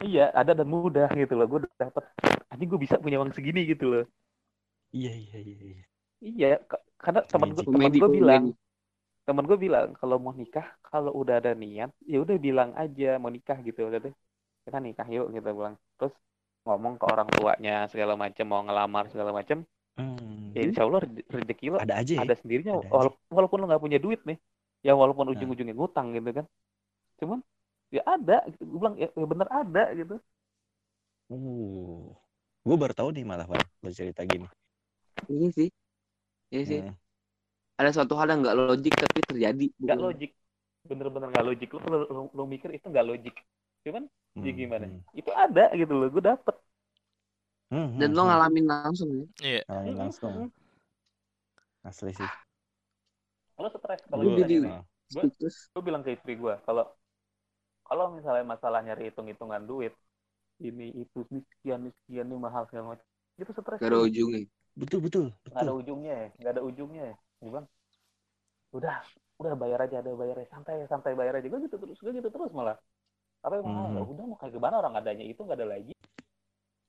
[0.04, 2.04] iya ada dan mudah gitu loh gue dapet
[2.52, 4.06] anjing gue bisa punya uang segini gitu loh
[4.96, 5.56] Iya iya iya.
[5.60, 5.84] iya.
[6.18, 8.44] Iya, ka- karena teman gue teman gue bilang,
[9.28, 13.28] teman gue bilang kalau mau nikah, kalau udah ada niat, ya udah bilang aja mau
[13.28, 14.16] nikah gitu, udah deh.
[14.64, 15.76] Kita nikah yuk kita bilang.
[16.00, 16.16] Terus
[16.64, 19.68] ngomong ke orang tuanya segala macam, mau ngelamar segala macam,
[19.98, 20.54] Hmm.
[20.54, 22.22] ya insya Allah re- rezeki lo Ada aja ya.
[22.24, 22.74] ada sendirinya.
[22.80, 22.96] Ada aja.
[22.96, 24.38] Wala- walaupun lo nggak punya duit nih,
[24.86, 25.34] ya walaupun Nah.
[25.36, 26.46] ujung-ujungnya ngutang gitu kan.
[27.20, 27.40] Cuman
[27.92, 28.64] ya ada, gitu.
[28.64, 30.16] gue bilang ya, ya bener ada gitu.
[31.28, 32.16] Uh.
[32.64, 34.48] Gue baru tahu nih malah lo cerita gini.
[35.28, 35.70] Iya sih.
[36.54, 36.80] Iya sih.
[36.86, 36.96] Hmm.
[37.78, 39.66] Ada suatu hal yang nggak logik tapi terjadi.
[39.84, 40.32] Nggak logik,
[40.90, 41.70] bener-bener nggak logik.
[41.74, 43.36] Lo kalau lo, lo mikir itu nggak logik.
[43.86, 44.04] Cuman
[44.46, 44.86] ya Hmm, gimana?
[44.86, 45.00] hmm.
[45.20, 46.56] Itu ada gitu loh, gue dapet.
[47.72, 48.28] Hmm, Dan hmm, lo hmm.
[48.28, 49.26] ngalamin langsung ya.
[49.42, 49.62] Iya.
[49.68, 50.36] Ngalamin langsung.
[50.36, 50.52] mm-mm.
[51.84, 52.30] Asli sih.
[53.62, 54.62] Lo stres kalau ditanya jadi-
[55.14, 55.58] Gua- Speechless.
[55.74, 56.84] Gue bilang ke istri gue, kalau
[57.88, 59.94] kalau misalnya masalah nyari hitung-hitungan duit,
[60.68, 63.08] ini itu ini sekian ini sekian ini mahal segala macam,
[63.42, 63.82] itu stres.
[63.82, 64.42] Gak ada ujungnya.
[64.78, 65.80] betul betul Nggak ada betul.
[65.80, 67.04] ujungnya, ya, nggak ada ujungnya.
[67.12, 67.16] ya.
[67.38, 67.68] Gue bilang,
[68.74, 68.96] udah,
[69.38, 71.48] udah bayar aja, ada bayar aja, santai, santai bayar aja.
[71.48, 72.78] Gue gitu terus, gue gitu terus malah.
[73.46, 73.86] Apa yang mahal?
[73.94, 73.98] Hmm.
[73.98, 75.94] Ya udah mau kayak gimana orang adanya itu nggak ada lagi.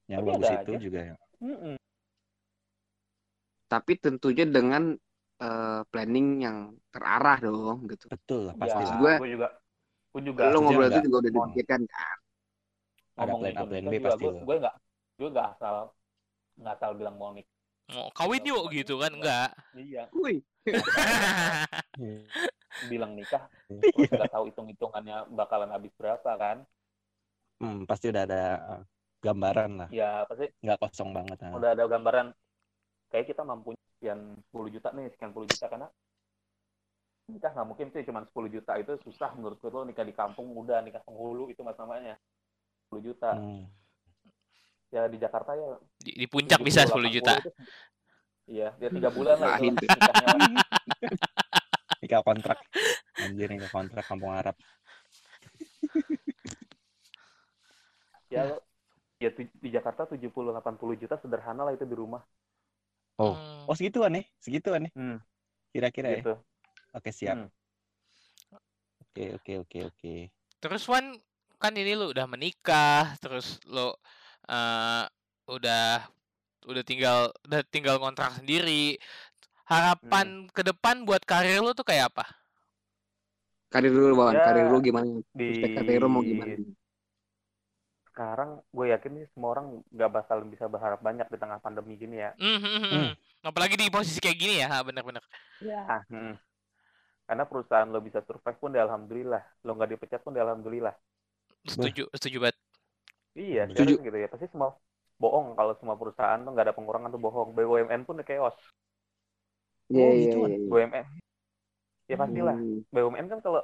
[0.08, 0.78] Yang Tapi bagus itu aja.
[0.80, 1.14] juga ya.
[1.44, 1.76] Mm-mm.
[3.68, 4.96] Tapi tentunya dengan
[5.38, 8.08] eh, planning yang terarah dong gitu.
[8.08, 8.82] Betul lah Ya, pasti.
[8.88, 8.96] Lah.
[8.96, 9.48] gue, gue juga,
[10.16, 12.16] gue juga Lo ngobrol itu juga udah dipikirkan kan.
[13.18, 14.40] Ada ngomong plan A, plan B pasti gue, lo.
[14.48, 14.74] gue nggak,
[15.20, 15.76] gue nggak asal
[16.58, 17.57] nggak asal bilang mau nikah.
[17.88, 19.48] Mau kawin yuk gitu kan enggak.
[19.72, 20.44] Iya, Wih.
[22.90, 23.90] bilang nikah Iya.
[23.90, 26.62] terus nggak tahu hitung-hitungannya bakalan habis berapa kan
[27.58, 28.82] Hmm, pasti udah ada uh,
[29.18, 29.88] gambaran lah.
[29.90, 31.42] ya pasti Nggak kosong banget.
[31.42, 31.58] ah.
[31.58, 32.30] udah ada gambaran
[33.08, 35.88] kayak kita mampu sekian 10 juta nih sekian 10 juta karena
[37.26, 40.54] nikah nggak mungkin sih cuma 10 juta itu susah menurut gue lo nikah di kampung
[40.54, 42.14] udah nikah penghulu itu mas namanya
[42.86, 43.66] 10 juta Hmm.
[44.88, 47.32] Ya di Jakarta ya Di, di puncak bisa 10 80 juta.
[47.38, 47.54] itu-
[48.48, 49.84] iya ya tiga bulan lah itu.
[51.98, 52.58] Nikah kontrak.
[53.20, 54.56] Anjir nikah kontrak kampung Arab.
[58.28, 58.64] ya lo-
[59.18, 62.22] ya di Jakarta 70 80 juta sederhana lah itu di rumah
[63.18, 63.34] Oh.
[63.34, 63.66] Hmm.
[63.66, 64.92] Oh segituan nih, segituan nih.
[64.94, 65.18] Hmm.
[65.74, 66.18] Kira-kira ya.
[66.22, 66.38] gitu
[66.94, 67.34] Oke siap.
[67.34, 67.50] Hmm.
[69.02, 70.14] Oke oke oke oke.
[70.62, 71.18] Terus Wan
[71.58, 73.90] kan ini lu udah menikah, terus lu
[74.48, 75.04] eh,
[75.48, 75.84] udah
[76.68, 77.18] udah tinggal
[77.48, 78.98] udah tinggal kontrak sendiri.
[79.68, 82.24] Harapan ke depan buat karir lu tuh kayak apa?
[83.68, 84.32] Karir dulu, Bang.
[84.32, 85.08] Ya, Karir lu gimana?
[85.36, 86.56] di karir lu mau gimana?
[88.18, 92.18] sekarang gue yakin nih semua orang nggak bakal bisa berharap banyak di tengah pandemi gini
[92.18, 92.34] ya.
[92.34, 93.02] Hmm, hmm, hmm, Hmm.
[93.14, 93.46] hmm.
[93.46, 95.22] Apalagi di posisi kayak gini ya, ha, bener-bener.
[95.62, 96.02] Ya.
[97.30, 100.96] Karena perusahaan lo bisa survive pun ya alhamdulillah, lo nggak dipecat pun ya alhamdulillah.
[101.62, 102.56] Setuju, setuju banget.
[103.36, 103.70] Iya, Setuju.
[103.70, 104.28] sekarang gitu ya.
[104.32, 104.70] Pasti semua
[105.22, 107.48] bohong kalau semua perusahaan tuh nggak ada pengurangan tuh bohong.
[107.56, 108.56] BUMN pun udah chaos.
[109.92, 110.54] Iya, Oh, iya, gitu, iya.
[110.64, 110.70] iya.
[110.70, 111.06] BUMN.
[112.10, 112.58] Ya pastilah.
[112.58, 112.84] Hmm.
[112.94, 113.60] BUMN kan kalau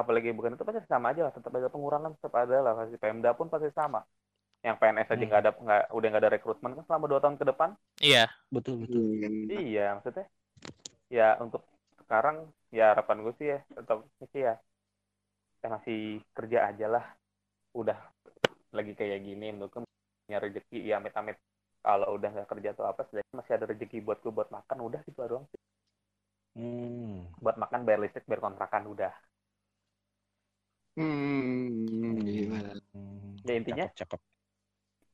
[0.00, 3.30] apalagi bukan itu pasti sama aja lah, tetap ada pengurangan tetap ada lah pasti Pemda
[3.38, 4.00] pun pasti sama.
[4.66, 5.28] Yang PNS aja Hmm.
[5.28, 7.70] nggak ada nggak udah nggak ada rekrutmen kan selama dua tahun ke depan.
[8.06, 8.22] Iya.
[8.54, 9.02] Betul betul.
[9.12, 9.48] Hmm.
[9.52, 10.24] Iya, maksudnya
[11.16, 11.62] ya untuk
[12.00, 12.36] sekarang
[12.78, 13.98] ya harapan gue sih ya tetap
[14.32, 14.52] sih ya
[15.62, 15.98] ya masih
[16.36, 17.04] kerja aja lah.
[17.80, 17.98] Udah
[18.76, 19.82] lagi kayak gini menurut gue
[20.26, 21.36] punya rezeki ya amit-amit
[21.86, 25.00] kalau udah nggak kerja atau apa setidaknya masih ada rezeki buat gue buat makan udah
[25.08, 25.60] gitu doang sih.
[26.58, 27.24] Hmm.
[27.42, 29.12] buat makan bayar listrik bayar kontrakan udah
[30.96, 32.70] Hmm, gimana?
[32.92, 34.20] Hmm, Ya, intinya- cakep, cakep.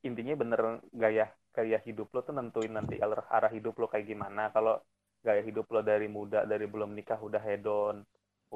[0.09, 0.61] intinya bener
[1.02, 1.26] gaya
[1.57, 4.74] gaya hidup lo tuh nentuin nanti arah, arah hidup lo kayak gimana kalau
[5.26, 7.96] gaya hidup lo dari muda dari belum nikah udah hedon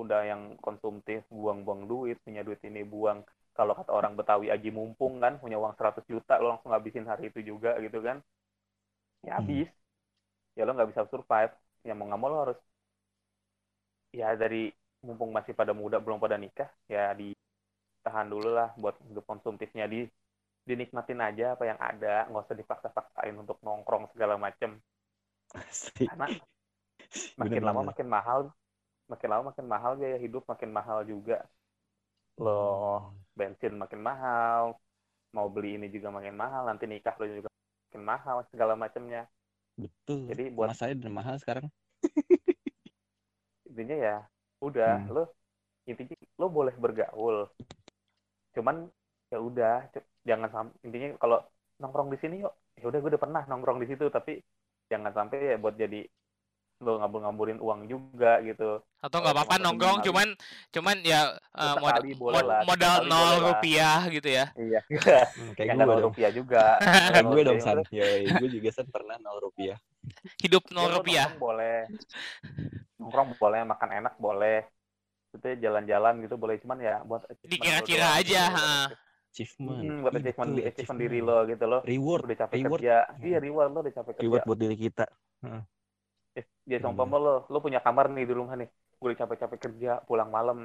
[0.02, 3.18] udah yang konsumtif buang-buang duit punya duit ini buang
[3.58, 7.24] kalau kata orang Betawi aji mumpung kan punya uang 100 juta lo langsung habisin hari
[7.32, 8.18] itu juga gitu kan.
[9.26, 9.38] Ya Hmm.
[9.38, 9.68] habis.
[10.56, 11.52] Ya lo nggak bisa survive.
[11.86, 12.58] Ya mau nggak mau lo harus
[14.12, 14.68] ya dari
[15.06, 18.96] mumpung masih pada muda belum pada nikah ya ditahan dulu lah buat
[19.28, 19.86] konsumtifnya.
[19.92, 20.00] Di
[20.68, 24.70] dinikmatin aja apa yang ada nggak usah dipaksa-paksain untuk nongkrong segala macem.
[25.54, 26.06] Asli.
[26.06, 26.26] karena
[27.40, 27.90] makin lama Bener-bener.
[27.90, 28.40] makin mahal
[29.12, 31.36] makin lama makin mahal gaya hidup makin mahal juga.
[32.38, 34.64] Loh bensin makin mahal
[35.36, 37.50] mau beli ini juga makin mahal nanti nikah lo juga
[37.86, 39.20] makin mahal segala macamnya
[39.78, 40.20] Betul.
[40.30, 41.66] Jadi buat- saya udah mahal sekarang.
[43.68, 44.14] intinya ya
[44.66, 45.08] udah Hmm.
[45.14, 45.22] lo
[45.90, 47.36] intinya lo boleh bergaul
[48.54, 48.76] cuman
[49.32, 49.72] ya udah
[50.28, 51.38] jangan sampai intinya kalau
[51.80, 54.32] nongkrong di sini yuk ya udah gue udah pernah nongkrong di situ tapi
[54.90, 55.98] jangan sampai ya buat jadi
[56.78, 60.28] lo ngabur-ngaburin uang juga gitu Atau nggak apa-apa nongkrong cuman
[60.70, 64.46] cuman ya eh, mod- boleh mod- lah, modal nol rupiah gitu ya.
[64.54, 64.80] iya
[65.38, 66.62] Hmm, kayak ya gue nol rupiah juga
[67.14, 67.78] Kayak gue dong San.
[67.90, 69.74] Yoi, gue juga San pernah nol rupiah.
[70.42, 71.26] Hidup Ya, nol lo rupiah.
[71.26, 71.78] nongkrong boleh
[72.98, 74.58] nongkrong boleh makan enak boleh
[75.34, 78.64] itu jalan-jalan gitu boleh cuman ya buat Dikira-kira aja, gitu,
[79.28, 79.82] Achievement.
[79.84, 82.22] Hmm, buat achievement, achievement diri lo gitu lo Reward.
[82.26, 82.80] udah capek Reward.
[82.80, 83.26] kerja Hmm.
[83.28, 85.06] iya reward lo udah capek kerja Reward buat diri kita.
[86.70, 86.82] Ya Hmm.
[86.82, 88.68] seumpama lo lo punya kamar nih di rumah nih.
[88.98, 90.58] Gue udah capek-capek kerja pulang malam.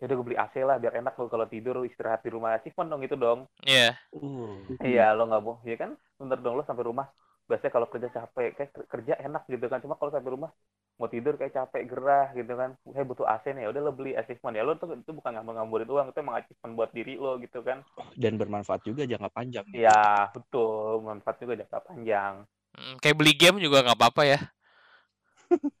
[0.00, 2.56] Ya udah gue beli AC lah biar enak lo kalau tidur istirahat di rumah.
[2.56, 3.40] Achievement dong itu dong.
[3.66, 3.96] Iya.
[4.14, 4.58] Uh.
[4.82, 5.90] iya lo nggak boh ya kan?
[6.20, 7.06] Bener dong lo sampai rumah.
[7.48, 9.78] Biasanya kalau kerja capek kayak ker- kerja enak gitu kan.
[9.84, 10.50] Cuma kalau sampai rumah
[10.98, 12.70] mau tidur kayak capek gerah gitu kan.
[12.94, 13.62] Saya butuh AC nih.
[13.66, 16.74] Ya udah lo beli achievement ya lo tuh itu bukan ngambur-ngamburin uang itu emang achievement
[16.78, 17.78] buat diri lo gitu kan.
[18.18, 19.66] Dan bermanfaat juga jangka panjang.
[19.76, 19.90] Iya
[20.34, 20.90] betul.
[21.06, 22.34] Manfaat juga jangka panjang.
[22.78, 24.38] Mm, Kayak beli game juga nggak apa-apa ya.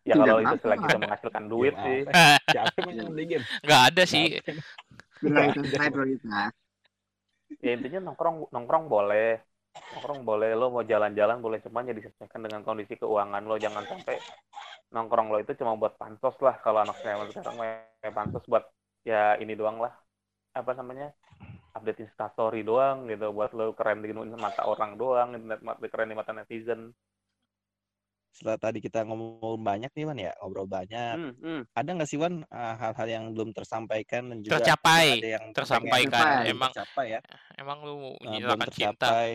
[0.08, 1.98] Ya kalau itu selagi bisa menghasilkan duit Game sih.
[2.06, 2.26] apa?
[2.54, 3.44] Siapa yang main beli game?
[3.62, 4.26] Nggak ada sih.
[5.20, 6.52] Prioritas.
[7.60, 9.38] ya intinya nongkrong nongkrong boleh.
[9.94, 10.50] Nongkrong boleh.
[10.58, 13.56] Lo mau jalan-jalan boleh cuman ya disesuaikan dengan kondisi keuangan lo.
[13.58, 14.16] Jangan sampai
[14.90, 16.58] nongkrong lo itu cuma buat pansos lah.
[16.62, 17.58] Kalau anak saya sekarang
[18.02, 18.64] kayak pansos buat
[19.06, 19.94] ya ini doang lah.
[20.56, 21.14] Apa namanya?
[21.70, 23.30] Update instastory doang gitu.
[23.30, 25.38] Buat lo keren di mata orang doang.
[25.38, 26.90] Internet mata keren di mata netizen
[28.30, 31.14] Setelah tadi kita ngomong banyak nih Wan ya, ngobrol banyak.
[31.18, 31.60] hmm, hmm.
[31.74, 36.22] Ada nggak sih Wan eh, hal-hal yang belum tersampaikan dan juga Tercapai, ada yang tersampaikan.
[36.22, 37.20] pengen Emang- tercapai ya,
[37.58, 38.94] Emang lu belum menyilangkan cinta.
[39.10, 39.30] tercapai.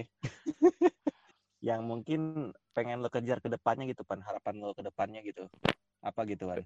[1.65, 5.43] yang mungkin pengen lo kejar ke depannya gitu pan, harapan lo ke depannya gitu.
[5.99, 6.63] Apa gitu Wan?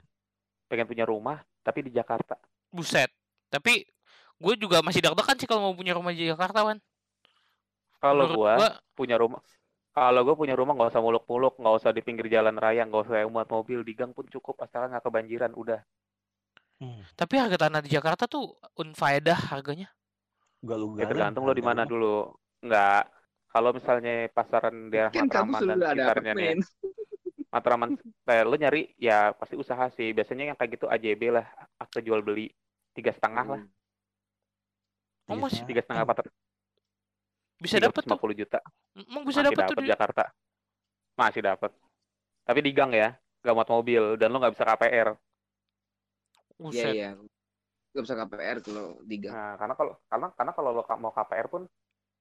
[0.70, 2.38] pengen punya rumah tapi di Jakarta
[2.70, 3.10] Buset.
[3.50, 3.82] Tapi
[4.38, 6.78] gue juga masih deg-degan sih kalau mau punya rumah di Jakarta, Wan.
[7.98, 9.42] kalau gua, punya rumah
[10.00, 13.20] kalau gue punya rumah nggak usah muluk-muluk nggak usah di pinggir jalan raya nggak usah
[13.20, 15.84] yang muat mobil di gang pun cukup asalkan nggak kebanjiran udah.
[16.80, 19.92] Hmm, tapi harga tanah di Jakarta tuh unfaedah harganya.
[20.60, 22.32] gak lu ya tergantung lo di mana dulu.
[22.64, 23.04] Nggak.
[23.50, 26.48] Kalau misalnya pasaran daerah Matraman dan sekitarnya nih.
[27.54, 30.16] Matraman eh, lo nyari ya pasti usaha sih.
[30.16, 32.48] Biasanya yang kayak gitu AJB lah akte jual beli.
[32.96, 33.62] Tiga setengah lah.
[35.28, 36.26] Oh, masih tiga setengah empat
[37.60, 38.16] Bisa dapat tuh.
[38.16, 38.60] 50 juta
[38.96, 40.24] Emang bisa dapat tuh di Jakarta
[41.20, 41.72] masih dapat
[42.48, 45.10] tapi di gang ya gak muat mobil dan lo nggak bisa KPR
[46.68, 47.10] Iya iya.
[47.96, 49.32] Gak bisa KPR kalau di gang.
[49.32, 51.64] Nah, karena kalau karena karena kalau lo mau KPR pun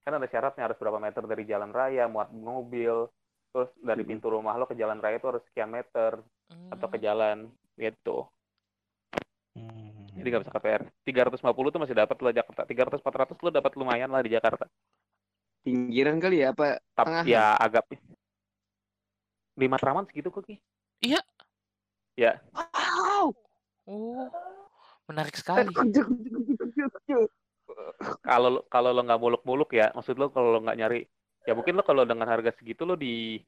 [0.07, 3.11] kan ada syaratnya harus berapa meter dari jalan raya, muat mobil,
[3.51, 4.09] terus dari Mhm.
[4.15, 6.23] pintu rumah lo ke jalan raya itu harus sekian meter
[6.73, 8.25] atau ke jalan gitu.
[9.59, 10.07] Hmm.
[10.17, 10.83] Jadi nggak bisa KPR.
[11.05, 12.63] 350 tuh masih dapat lo Jakarta.
[12.65, 14.65] 300 400 lo dapat lumayan lah di Jakarta.
[15.69, 16.81] Pinggiran kali ya apa?
[16.97, 17.25] Tapi Tengah.
[17.29, 17.85] ya agak
[19.59, 20.57] di Matraman segitu kok Ki.
[22.57, 23.37] Wow.
[23.85, 24.27] Oh.
[25.07, 25.69] Menarik sekali.
[28.25, 31.01] Kalau lo- kalau lo nggak muluk-muluk ya, maksud lo kalau lo nggak nyari
[31.45, 33.41] ya mungkin lo kalau dengan harga segitu lo di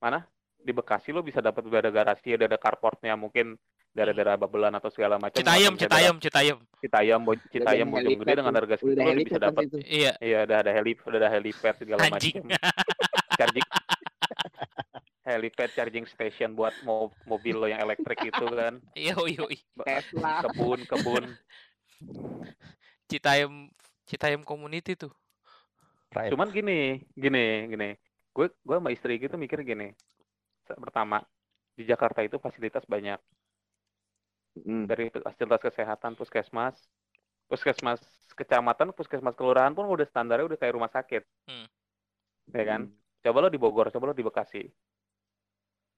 [0.00, 0.24] mana?
[0.62, 3.58] Di Bekasi lo bisa dapat udah ada garasi, udah ada carportnya, mungkin
[3.92, 5.36] daerah-daerah Babelan atau segala macam.
[5.36, 6.58] Citayam, Citayam, Citayam.
[6.80, 9.62] Citayam, Bo- Citayam, Bojonggede helipad dengan harga segitu Udah bisa helipad dapat.
[9.84, 10.12] Iya.
[10.18, 12.42] Iya, udah ada helip, udah ada helipad segala macam.
[13.38, 13.68] Charging
[15.22, 18.82] helipad charging station buat mo- mobil lo yang elektrik itu kan.
[18.92, 19.56] Iya, yoi.
[19.86, 20.42] Tesla.
[20.42, 21.24] Kebun, kebun.
[23.06, 23.70] Citayam,
[24.02, 25.14] Citayam community tuh.
[26.12, 26.28] Right.
[26.34, 27.88] Cuman gini, gini, gini.
[28.34, 29.94] Gue gue sama istri gitu mikir gini.
[30.66, 31.22] Pertama,
[31.72, 33.16] di Jakarta itu fasilitas banyak.
[34.52, 34.84] Hmm.
[34.84, 36.76] Dari fasilitas kesehatan, puskesmas,
[37.48, 38.00] puskesmas
[38.36, 41.24] kecamatan, puskesmas kelurahan pun udah standarnya udah kayak rumah sakit.
[41.48, 41.66] Hmm.
[42.52, 42.80] Ya kan?
[43.22, 44.66] Coba lo di Bogor, coba lo di Bekasi.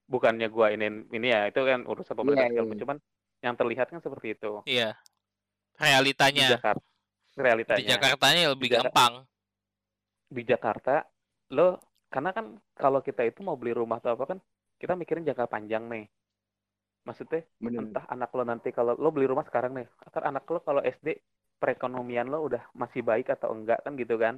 [0.05, 2.69] Bukannya gua ini ini ya, itu kan urusan pemerintah segala iya.
[2.69, 2.81] macam.
[2.85, 2.97] Cuman
[3.41, 4.61] yang terlihat kan seperti itu.
[4.69, 4.93] Iya.
[5.75, 6.47] Di Realitanya.
[6.55, 6.85] Jakarta.
[7.35, 7.81] Realitanya.
[7.81, 9.13] Di Jakartanya lebih Di Jakarta- gampang.
[10.25, 11.05] di Jakarta
[11.53, 11.77] lo
[12.09, 14.39] karena kan kalau kita itu mau beli rumah atau apa kan
[14.81, 16.09] kita mikirin jangka panjang nih
[17.05, 17.85] maksudnya Bener.
[17.85, 21.21] entah anak lo nanti kalau lo beli rumah sekarang nih atau anak lo kalau SD
[21.55, 24.37] perekonomian lo udah masih baik atau enggak kan gitu kan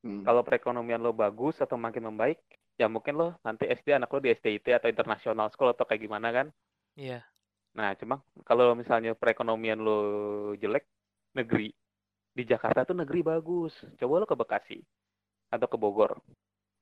[0.00, 0.24] Hmm.
[0.24, 2.40] kalau perekonomian lo bagus atau makin membaik
[2.80, 6.32] ya mungkin lo nanti SD anak lo di SDIT atau international school atau kayak gimana
[6.32, 6.46] kan
[6.96, 7.20] Iya.
[7.76, 9.98] nah cuma kalau misalnya perekonomian lo
[10.56, 10.88] jelek
[11.36, 11.68] negeri
[12.32, 14.80] di Jakarta tuh negeri bagus coba lo ke Bekasi
[15.52, 16.16] atau ke Bogor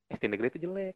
[0.07, 0.95] SD negeri itu jelek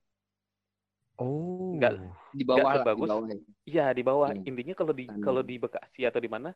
[1.24, 1.80] Oh.
[1.80, 1.94] Nggak.
[2.36, 3.10] Di bawah di sebagus.
[3.10, 3.28] bawah.
[3.32, 3.38] ya.
[3.64, 4.30] Iya di bawah.
[4.36, 4.44] Hmm.
[4.44, 5.24] Intinya kalau di Standar.
[5.24, 6.50] kalau di Bekasi atau di mana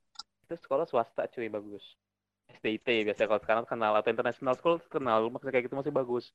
[0.44, 1.84] itu sekolah swasta cuy bagus.
[2.48, 6.32] SDIT biasanya kalau sekarang kenal atau international school kenal maksudnya kayak gitu masih bagus.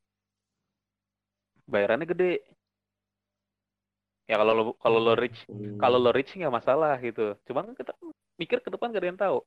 [1.69, 2.33] Bayarannya gede.
[4.31, 5.45] Ya kalau lo kalau lo rich
[5.83, 7.37] kalau lo rich nggak masalah gitu.
[7.49, 7.93] Cuman kan kita
[8.41, 9.39] mikir ke depan gak ada yang tahu.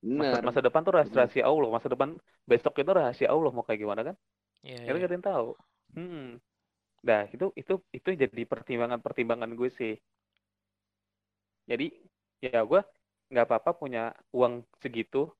[0.00, 1.68] Masa, masa depan tuh rahasia, rahasia Allah.
[1.68, 2.16] Masa depan
[2.48, 4.16] besok itu rahasia Allah mau kayak gimana kan?
[4.64, 5.00] Iya, Kita iya.
[5.00, 5.48] gak ada yang tahu.
[5.96, 6.28] Hmm.
[7.08, 9.94] Nah, itu itu itu jadi pertimbangan-pertimbangan gue sih.
[11.70, 11.86] Jadi
[12.44, 12.80] ya gue
[13.30, 15.30] nggak apa-apa punya uang segitu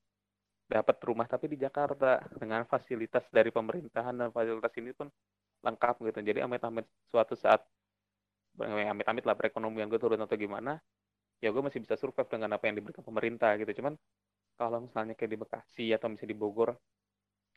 [0.71, 5.11] dapat rumah tapi di Jakarta dengan fasilitas dari pemerintahan dan fasilitas ini pun
[5.67, 6.19] lengkap gitu.
[6.23, 7.61] Jadi amit-amit suatu saat
[8.61, 10.79] amit-amit lah perekonomian gue turun atau gimana,
[11.43, 13.83] ya gue masih bisa survive dengan apa yang diberikan pemerintah gitu.
[13.83, 13.95] Cuman
[14.61, 16.71] kalau misalnya kayak di Bekasi atau misalnya di Bogor,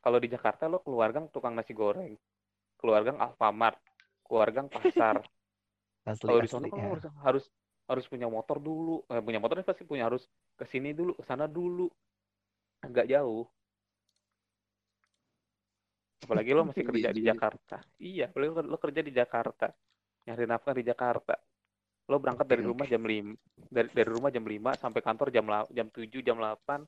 [0.03, 2.15] kalau di Jakarta lo keluarga tukang nasi goreng,
[2.79, 3.79] keluarga Alfamart,
[4.25, 5.17] keluarga pasar.
[6.09, 6.87] Asli, Kalau di sana kan ya.
[6.91, 7.45] harus harus
[7.87, 10.23] harus punya motor dulu, eh, punya motor pasti punya harus
[10.55, 11.87] ke sini dulu, ke sana dulu,
[12.83, 13.47] agak jauh.
[16.23, 17.31] Apalagi lo masih kerja Iya di juga.
[17.35, 17.77] Jakarta.
[17.99, 19.67] Iya, apalagi lo, lo kerja di Jakarta,
[20.27, 21.35] nyari nafkah di Jakarta.
[22.11, 23.31] Lo berangkat dari rumah jam 5,
[23.71, 26.83] dari dari rumah jam 5 sampai kantor jam la- jam 7, jam 8,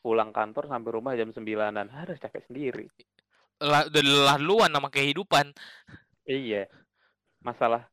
[0.00, 1.88] pulang kantor sampai rumah jam 9-an.
[1.92, 2.86] Harus capek sendiri.
[3.58, 4.38] Lah, udah lelah
[4.70, 5.50] sama kehidupan.
[6.28, 6.68] Iya.
[7.40, 7.88] Masalah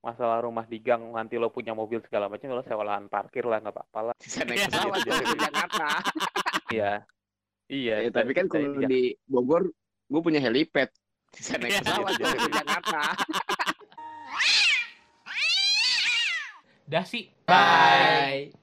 [0.00, 3.60] masalah rumah di gang nanti lo punya mobil segala macam lo sewa lahan parkir lah
[3.60, 4.14] nggak apa-apa lah.
[4.18, 4.68] Bisa naik Iya.
[4.68, 5.88] pesawat Gitu, Jakarta.
[6.74, 6.92] Iya.
[7.70, 7.96] Iya.
[8.04, 9.62] Ya, tapi kan saya- kalau saya di Bogor,
[10.10, 10.90] gue punya helipad.
[11.30, 11.80] Bisa naik Iya.
[11.86, 13.02] pesawat di Jakarta.
[16.90, 17.30] Dah sih.
[17.46, 18.59] Bye.